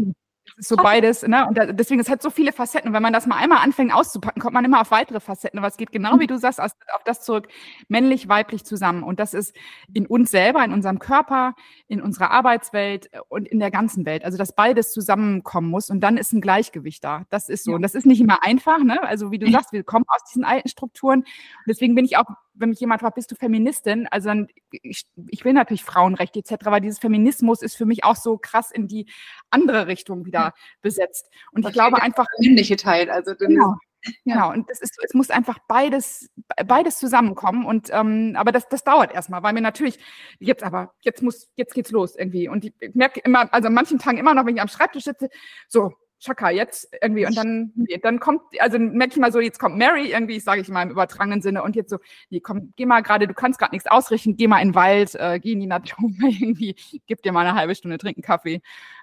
[0.58, 1.48] so beides, ne?
[1.48, 2.90] Und da, deswegen, es hat so viele Facetten.
[2.90, 5.60] Und wenn man das mal einmal anfängt auszupacken, kommt man immer auf weitere Facetten.
[5.60, 7.48] Aber es geht genau, wie du sagst, auf, auf das zurück,
[7.88, 9.04] männlich, weiblich zusammen.
[9.04, 9.56] Und das ist
[9.94, 11.56] in uns selber, in unserem Körper,
[11.88, 14.26] in unserer Arbeitswelt und in der ganzen Welt.
[14.26, 15.90] Also, dass beides zusammenkommen muss.
[15.90, 17.26] Und dann ist ein Gleichgewicht da.
[17.30, 17.74] Das ist so.
[17.74, 19.02] Und das ist nicht immer einfach, ne?
[19.04, 21.20] Also, wie du sagst, wir kommen aus diesen alten Strukturen.
[21.20, 24.08] Und deswegen bin ich auch wenn mich jemand fragt, bist du Feministin?
[24.08, 28.16] Also dann, ich, ich will natürlich Frauenrechte etc., aber dieses Feminismus ist für mich auch
[28.16, 29.08] so krass in die
[29.50, 31.30] andere Richtung wieder besetzt.
[31.52, 32.26] Und das ich glaube einfach.
[32.40, 33.72] Männliche Teil, also genau.
[33.72, 33.78] Ja.
[34.24, 36.30] Genau, und das ist, es muss einfach beides,
[36.66, 37.66] beides zusammenkommen.
[37.66, 40.00] Und ähm, aber das, das dauert erstmal, weil mir natürlich
[40.40, 42.48] jetzt aber, jetzt muss, jetzt geht's los irgendwie.
[42.48, 45.30] Und ich merke immer, also an manchen Tagen immer noch, wenn ich am Schreibtisch sitze,
[45.68, 47.26] so, Chaka, jetzt irgendwie.
[47.26, 50.62] Und dann, nee, dann kommt, also merke ich mal so, jetzt kommt Mary irgendwie, sage
[50.62, 51.98] ich mal im übertragenen Sinne, und jetzt so,
[52.30, 55.16] nee, komm, geh mal gerade, du kannst gerade nichts ausrichten, geh mal in den Wald,
[55.16, 56.76] äh, geh in die Natur, irgendwie,
[57.08, 58.62] gib dir mal eine halbe Stunde, trinken Kaffee.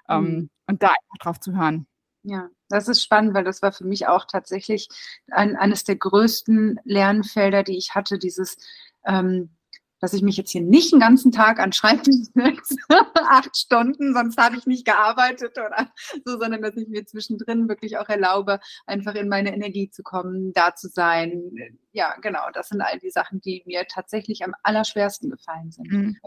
[0.09, 0.49] Ähm, mhm.
[0.67, 1.87] Und da einfach drauf zu hören.
[2.23, 4.89] Ja, das ist spannend, weil das war für mich auch tatsächlich
[5.31, 8.57] ein, eines der größten Lernfelder, die ich hatte, dieses
[9.05, 9.49] ähm,
[9.99, 12.27] dass ich mich jetzt hier nicht den ganzen Tag an Schreibtisch
[13.15, 15.89] acht Stunden, sonst habe ich nicht gearbeitet oder
[16.25, 20.53] so, sondern dass ich mir zwischendrin wirklich auch erlaube, einfach in meine Energie zu kommen,
[20.53, 21.41] da zu sein.
[21.91, 25.91] Ja, genau, das sind all die Sachen, die mir tatsächlich am allerschwersten gefallen sind.
[25.91, 26.17] Mhm.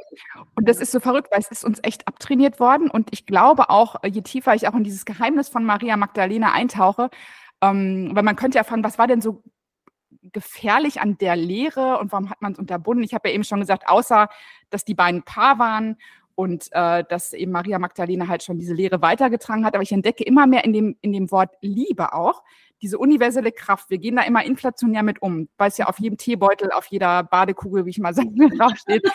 [0.54, 3.70] Und das ist so verrückt, weil es ist uns echt abtrainiert worden und ich glaube
[3.70, 7.10] auch, je tiefer ich auch in dieses Geheimnis von Maria Magdalena eintauche,
[7.62, 9.42] ähm, weil man könnte ja fragen, was war denn so
[10.32, 13.04] gefährlich an der Lehre und warum hat man es unterbunden?
[13.04, 14.28] Ich habe ja eben schon gesagt, außer
[14.70, 15.96] dass die beiden Paar waren
[16.34, 19.74] und äh, dass eben Maria Magdalena halt schon diese Lehre weitergetragen hat.
[19.74, 22.42] Aber ich entdecke immer mehr in dem, in dem Wort Liebe auch
[22.83, 23.91] diese universelle Kraft.
[23.91, 27.22] Wir gehen da immer inflationär mit um, weil es ja auf jedem Teebeutel, auf jeder
[27.22, 29.07] Badekugel, wie ich mal sage, draufsteht.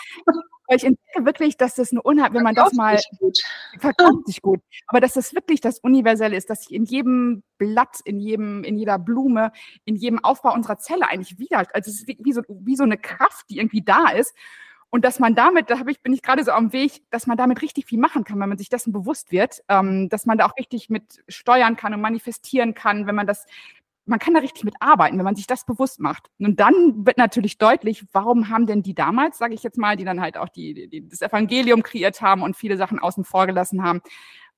[0.68, 2.98] ich entdecke wirklich, dass das eine Unheimlich, wenn man das mal
[3.78, 8.00] verkauft sich gut, aber dass das wirklich das Universelle ist, dass sich in jedem Blatt,
[8.04, 9.52] in jedem, in jeder Blume,
[9.84, 12.98] in jedem Aufbau unserer Zelle eigentlich wieder, also es ist wie so, wie so eine
[12.98, 14.34] Kraft, die irgendwie da ist.
[14.90, 17.36] Und dass man damit, da habe ich, bin ich gerade so am Weg, dass man
[17.36, 20.46] damit richtig viel machen kann, wenn man sich dessen bewusst wird, ähm, dass man da
[20.46, 23.46] auch richtig mit steuern kann und manifestieren kann, wenn man das,
[24.04, 26.28] man kann da richtig mit arbeiten, wenn man sich das bewusst macht.
[26.38, 30.04] Und dann wird natürlich deutlich, warum haben denn die damals, sage ich jetzt mal, die
[30.04, 33.82] dann halt auch die, die, das Evangelium kreiert haben und viele Sachen außen vor gelassen
[33.82, 34.00] haben,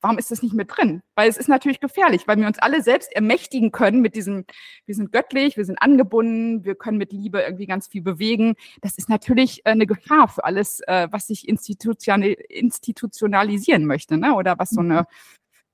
[0.01, 1.03] warum ist das nicht mit drin?
[1.15, 4.45] Weil es ist natürlich gefährlich, weil wir uns alle selbst ermächtigen können mit diesem,
[4.87, 8.55] wir sind göttlich, wir sind angebunden, wir können mit Liebe irgendwie ganz viel bewegen.
[8.81, 14.35] Das ist natürlich äh, eine Gefahr für alles, äh, was sich institutionalisieren möchte, ne?
[14.35, 15.07] oder was so eine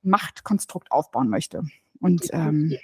[0.02, 1.62] Machtkonstrukt aufbauen möchte.
[2.00, 2.76] Und ähm,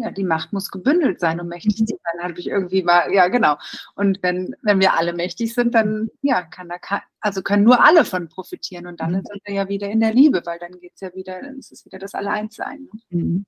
[0.00, 1.86] ja, die Macht muss gebündelt sein, um mächtig mhm.
[1.86, 3.56] zu sein, habe ich irgendwie mal, ja, genau.
[3.94, 8.04] Und wenn, wenn wir alle mächtig sind, dann, ja, kann da, also können nur alle
[8.04, 9.22] von profitieren und dann mhm.
[9.24, 11.72] sind wir ja wieder in der Liebe, weil dann geht es ja wieder, dann ist
[11.72, 12.88] es wieder das Alleinssein.
[13.10, 13.18] Ne?
[13.18, 13.46] Mhm.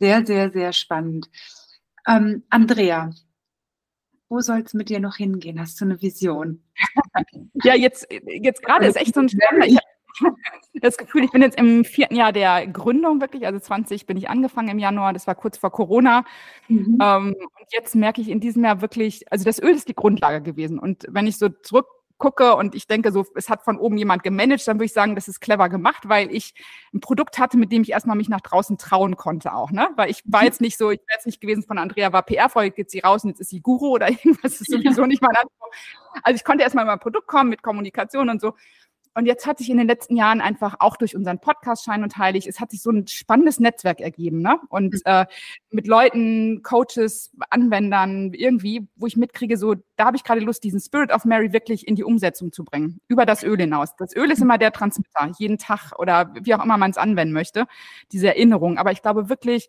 [0.00, 1.28] Sehr, sehr, sehr spannend.
[2.06, 3.10] Ähm, Andrea,
[4.28, 5.60] wo soll es mit dir noch hingehen?
[5.60, 6.62] Hast du eine Vision?
[7.64, 9.28] ja, jetzt, jetzt gerade ist echt so ein
[10.18, 10.40] spannender,
[10.80, 14.28] das Gefühl, ich bin jetzt im vierten Jahr der Gründung wirklich, also 20 bin ich
[14.28, 16.24] angefangen im Januar, das war kurz vor Corona.
[16.68, 16.98] Mhm.
[17.00, 20.42] Ähm, und jetzt merke ich in diesem Jahr wirklich, also das Öl ist die Grundlage
[20.42, 20.78] gewesen.
[20.78, 24.66] Und wenn ich so zurückgucke und ich denke so, es hat von oben jemand gemanagt,
[24.66, 26.54] dann würde ich sagen, das ist clever gemacht, weil ich
[26.92, 29.88] ein Produkt hatte, mit dem ich erstmal mich nach draußen trauen konnte auch, ne?
[29.96, 32.74] Weil ich war jetzt nicht so, ich wäre jetzt nicht gewesen von Andrea war PR-Folge,
[32.74, 35.36] geht sie raus und jetzt ist sie Guru oder irgendwas, das ist sowieso nicht mein
[35.36, 35.68] Anspruch.
[36.22, 38.54] Also ich konnte erstmal mein Produkt kommen mit Kommunikation und so.
[39.18, 42.18] Und jetzt hat sich in den letzten Jahren einfach auch durch unseren Podcast Schein und
[42.18, 44.60] Heilig, es hat sich so ein spannendes Netzwerk ergeben, ne?
[44.68, 45.00] Und mhm.
[45.06, 45.26] äh,
[45.70, 50.78] mit Leuten, Coaches, Anwendern, irgendwie, wo ich mitkriege, so, da habe ich gerade Lust, diesen
[50.78, 53.96] Spirit of Mary wirklich in die Umsetzung zu bringen, über das Öl hinaus.
[53.96, 54.44] Das Öl ist mhm.
[54.44, 57.66] immer der Transmitter, jeden Tag oder wie auch immer man es anwenden möchte,
[58.12, 58.78] diese Erinnerung.
[58.78, 59.68] Aber ich glaube wirklich,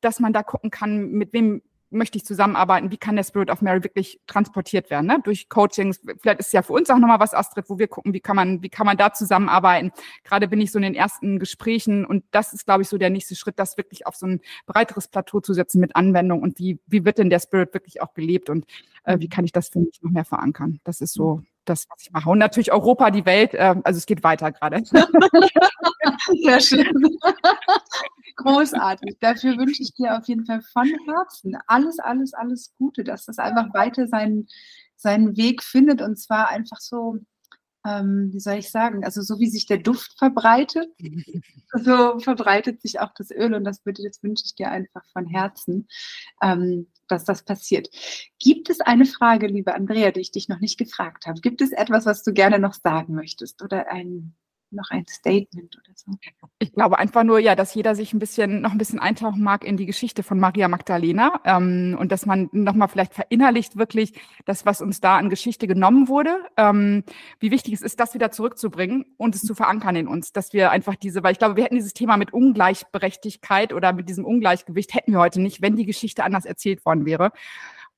[0.00, 3.62] dass man da gucken kann, mit wem möchte ich zusammenarbeiten, wie kann der Spirit of
[3.62, 5.20] Mary wirklich transportiert werden, ne?
[5.22, 6.00] durch Coachings.
[6.20, 8.36] Vielleicht ist es ja für uns auch nochmal was, Astrid, wo wir gucken, wie kann
[8.36, 9.92] man, wie kann man da zusammenarbeiten.
[10.24, 13.10] Gerade bin ich so in den ersten Gesprächen und das ist, glaube ich, so der
[13.10, 16.78] nächste Schritt, das wirklich auf so ein breiteres Plateau zu setzen mit Anwendung und wie,
[16.86, 18.66] wie wird denn der Spirit wirklich auch gelebt und
[19.04, 20.80] äh, wie kann ich das für mich noch mehr verankern.
[20.84, 22.28] Das ist so das, was ich mache.
[22.30, 24.82] Und natürlich Europa, die Welt, äh, also es geht weiter gerade.
[26.26, 27.18] Sehr schön.
[28.36, 29.16] Großartig.
[29.20, 33.38] Dafür wünsche ich dir auf jeden Fall von Herzen alles, alles, alles Gute, dass das
[33.38, 34.48] einfach weiter seinen,
[34.96, 37.18] seinen Weg findet und zwar einfach so,
[37.86, 40.88] ähm, wie soll ich sagen, also so wie sich der Duft verbreitet,
[41.84, 45.26] so verbreitet sich auch das Öl und das, würde, das wünsche ich dir einfach von
[45.26, 45.88] Herzen,
[46.42, 47.88] ähm, dass das passiert.
[48.38, 51.40] Gibt es eine Frage, liebe Andrea, die ich dich noch nicht gefragt habe?
[51.40, 54.34] Gibt es etwas, was du gerne noch sagen möchtest oder ein
[54.72, 56.12] noch ein Statement oder so?
[56.58, 59.64] Ich glaube einfach nur, ja, dass jeder sich ein bisschen, noch ein bisschen eintauchen mag
[59.64, 64.12] in die Geschichte von Maria Magdalena ähm, und dass man nochmal vielleicht verinnerlicht wirklich
[64.44, 67.04] das, was uns da an Geschichte genommen wurde, ähm,
[67.38, 70.70] wie wichtig es ist, das wieder zurückzubringen und es zu verankern in uns, dass wir
[70.70, 74.94] einfach diese, weil ich glaube, wir hätten dieses Thema mit Ungleichberechtigkeit oder mit diesem Ungleichgewicht
[74.94, 77.32] hätten wir heute nicht, wenn die Geschichte anders erzählt worden wäre.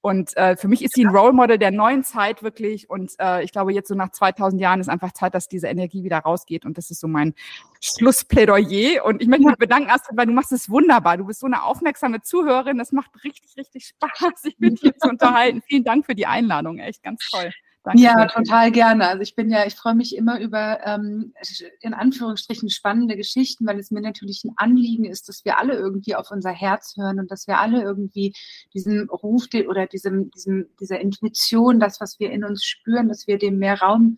[0.03, 2.90] Und äh, für mich ist sie ein Role Model der neuen Zeit wirklich.
[2.90, 6.03] Und äh, ich glaube, jetzt so nach 2000 Jahren ist einfach Zeit, dass diese Energie
[6.03, 6.64] wieder rausgeht.
[6.64, 7.34] Und das ist so mein
[7.80, 9.05] Schlussplädoyer.
[9.05, 11.18] Und ich möchte mich bedanken, Astrid, weil du machst es wunderbar.
[11.18, 12.78] Du bist so eine aufmerksame Zuhörerin.
[12.78, 14.11] Das macht richtig, richtig Spaß,
[14.42, 15.62] sich mit dir zu unterhalten.
[15.68, 16.80] Vielen Dank für die Einladung.
[16.80, 17.53] Echt ganz toll.
[17.84, 19.08] Danke ja, total gerne.
[19.08, 21.34] Also ich bin ja, ich freue mich immer über ähm,
[21.80, 26.14] in Anführungsstrichen spannende Geschichten, weil es mir natürlich ein Anliegen ist, dass wir alle irgendwie
[26.14, 28.34] auf unser Herz hören und dass wir alle irgendwie
[28.72, 33.38] diesem Ruf oder diesem, diesem, dieser Intuition, das, was wir in uns spüren, dass wir
[33.38, 34.16] dem mehr Raum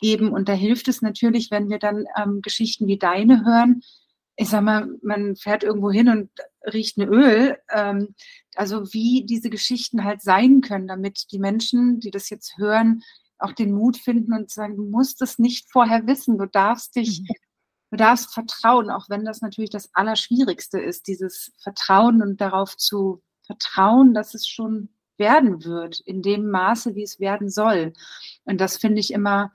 [0.00, 0.30] geben.
[0.30, 3.82] Und da hilft es natürlich, wenn wir dann ähm, Geschichten wie deine hören,
[4.42, 6.30] ich sag mal, man fährt irgendwo hin und
[6.72, 7.56] riecht ein Öl.
[7.70, 8.14] Ähm,
[8.56, 13.02] also wie diese Geschichten halt sein können, damit die Menschen, die das jetzt hören,
[13.38, 17.20] auch den Mut finden und sagen, du musst es nicht vorher wissen, du darfst dich,
[17.20, 17.34] mhm.
[17.92, 23.22] du darfst vertrauen, auch wenn das natürlich das Allerschwierigste ist, dieses Vertrauen und darauf zu
[23.46, 24.88] vertrauen, dass es schon
[25.18, 27.92] werden wird, in dem Maße, wie es werden soll.
[28.44, 29.52] Und das finde ich immer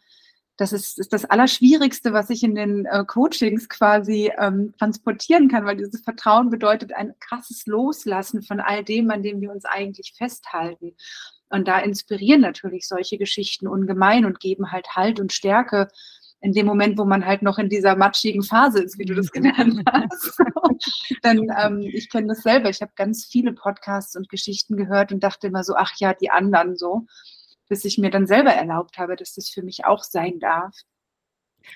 [0.58, 5.66] das ist, ist das Allerschwierigste, was ich in den äh, Coachings quasi ähm, transportieren kann,
[5.66, 10.14] weil dieses Vertrauen bedeutet ein krasses Loslassen von all dem, an dem wir uns eigentlich
[10.18, 10.96] festhalten.
[11.50, 15.88] Und da inspirieren natürlich solche Geschichten ungemein und geben halt Halt und Stärke
[16.40, 19.32] in dem Moment, wo man halt noch in dieser matschigen Phase ist, wie du das
[19.32, 20.40] genannt hast.
[21.24, 22.70] Dann, ähm, ich kenne das selber.
[22.70, 26.30] Ich habe ganz viele Podcasts und Geschichten gehört und dachte immer so, ach ja, die
[26.30, 27.06] anderen so,
[27.68, 30.76] bis ich mir dann selber erlaubt habe, dass das für mich auch sein darf.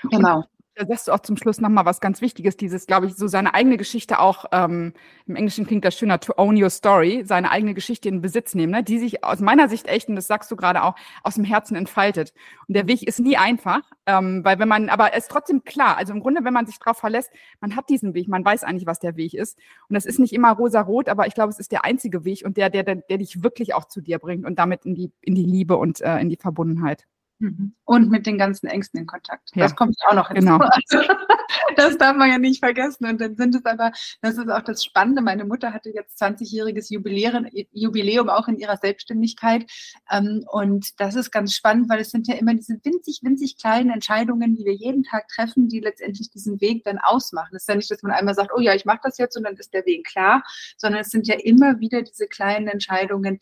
[0.09, 0.45] Genau
[0.81, 3.53] da sagst du auch zum Schluss nochmal was ganz Wichtiges, dieses, glaube ich, so seine
[3.53, 4.93] eigene Geschichte auch, ähm,
[5.27, 8.71] im Englischen klingt das schöner, to own your story, seine eigene Geschichte in Besitz nehmen,
[8.71, 11.43] ne, die sich aus meiner Sicht echt, und das sagst du gerade auch, aus dem
[11.43, 12.33] Herzen entfaltet.
[12.67, 15.97] Und der Weg ist nie einfach, ähm, weil wenn man, aber es ist trotzdem klar,
[15.97, 18.87] also im Grunde, wenn man sich darauf verlässt, man hat diesen Weg, man weiß eigentlich,
[18.87, 19.57] was der Weg ist.
[19.87, 22.57] Und das ist nicht immer rosa-rot, aber ich glaube, es ist der einzige Weg und
[22.57, 25.35] der, der, der, der dich wirklich auch zu dir bringt und damit in die, in
[25.35, 27.05] die Liebe und äh, in die Verbundenheit.
[27.41, 27.73] Mhm.
[27.85, 29.49] Und mit den ganzen Ängsten in Kontakt.
[29.55, 29.63] Ja.
[29.63, 30.59] Das kommt auch noch hinzu.
[30.59, 30.69] Genau.
[31.75, 33.05] das darf man ja nicht vergessen.
[33.05, 35.23] Und dann sind es aber, das ist auch das Spannende.
[35.23, 39.65] Meine Mutter hatte jetzt 20-jähriges Jubiläum auch in ihrer Selbstständigkeit.
[40.11, 43.89] Ähm, und das ist ganz spannend, weil es sind ja immer diese winzig, winzig kleinen
[43.89, 47.55] Entscheidungen, die wir jeden Tag treffen, die letztendlich diesen Weg dann ausmachen.
[47.55, 49.45] Es ist ja nicht, dass man einmal sagt, oh ja, ich mache das jetzt und
[49.45, 50.43] dann ist der Weg klar,
[50.77, 53.39] sondern es sind ja immer wieder diese kleinen Entscheidungen,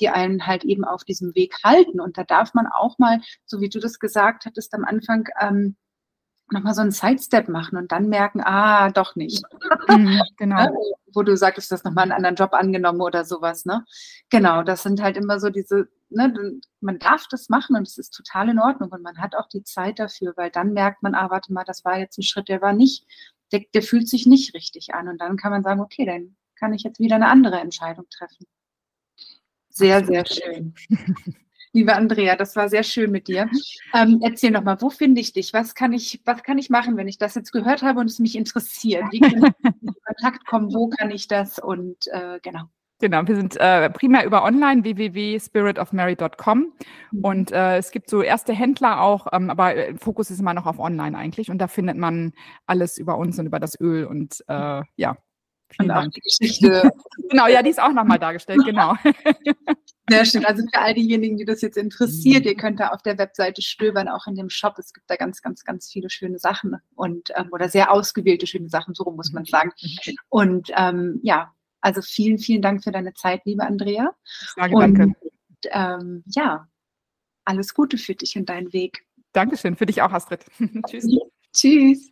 [0.00, 2.00] die einen halt eben auf diesem Weg halten.
[2.00, 5.76] Und da darf man auch mal, so wie du das gesagt hattest am Anfang, ähm,
[6.52, 9.42] nochmal so einen Sidestep machen und dann merken, ah, doch nicht.
[9.88, 10.66] Mhm, genau.
[11.14, 13.84] Wo du sagtest, du hast nochmal einen anderen Job angenommen oder sowas, ne?
[14.30, 18.10] Genau, das sind halt immer so diese, ne, man darf das machen und es ist
[18.10, 21.28] total in Ordnung und man hat auch die Zeit dafür, weil dann merkt man, ah,
[21.30, 23.06] warte mal, das war jetzt ein Schritt, der war nicht,
[23.52, 26.72] der, der fühlt sich nicht richtig an und dann kann man sagen, okay, dann kann
[26.72, 28.46] ich jetzt wieder eine andere Entscheidung treffen.
[29.72, 30.74] Sehr, sehr schön.
[31.74, 33.48] Liebe Andrea, das war sehr schön mit dir.
[33.94, 35.54] Ähm, erzähl noch mal, wo finde ich dich?
[35.54, 38.18] Was kann ich, was kann ich machen, wenn ich das jetzt gehört habe und es
[38.18, 39.04] mich interessiert?
[39.10, 40.74] Wie kann ich in Kontakt kommen?
[40.74, 41.58] Wo kann ich das?
[41.58, 42.64] Und äh, genau.
[43.02, 46.72] Genau, wir sind äh, primär über online www.spiritofmary.com
[47.10, 47.24] mhm.
[47.24, 50.66] und äh, es gibt so erste Händler auch, ähm, aber äh, Fokus ist immer noch
[50.66, 52.32] auf online eigentlich und da findet man
[52.66, 55.16] alles über uns und über das Öl und äh, ja,
[55.76, 56.90] Vielen und auch die Geschichte.
[57.30, 58.94] genau, ja, die ist auch nochmal dargestellt, genau.
[60.08, 60.44] Sehr schön.
[60.44, 64.08] Also für all diejenigen, die das jetzt interessiert, ihr könnt da auf der Webseite stöbern,
[64.08, 64.74] auch in dem Shop.
[64.78, 68.68] Es gibt da ganz, ganz, ganz viele schöne Sachen und ähm, oder sehr ausgewählte schöne
[68.68, 69.70] Sachen, so muss man sagen.
[70.28, 74.10] Und ähm, ja, also vielen, vielen Dank für deine Zeit, liebe Andrea.
[74.24, 75.16] Ich sage und, danke.
[75.70, 76.66] Ähm, ja,
[77.44, 79.04] alles Gute für dich und deinen Weg.
[79.32, 80.44] Dankeschön, für dich auch, Astrid.
[80.88, 81.06] Tschüss.
[81.52, 82.11] Tschüss.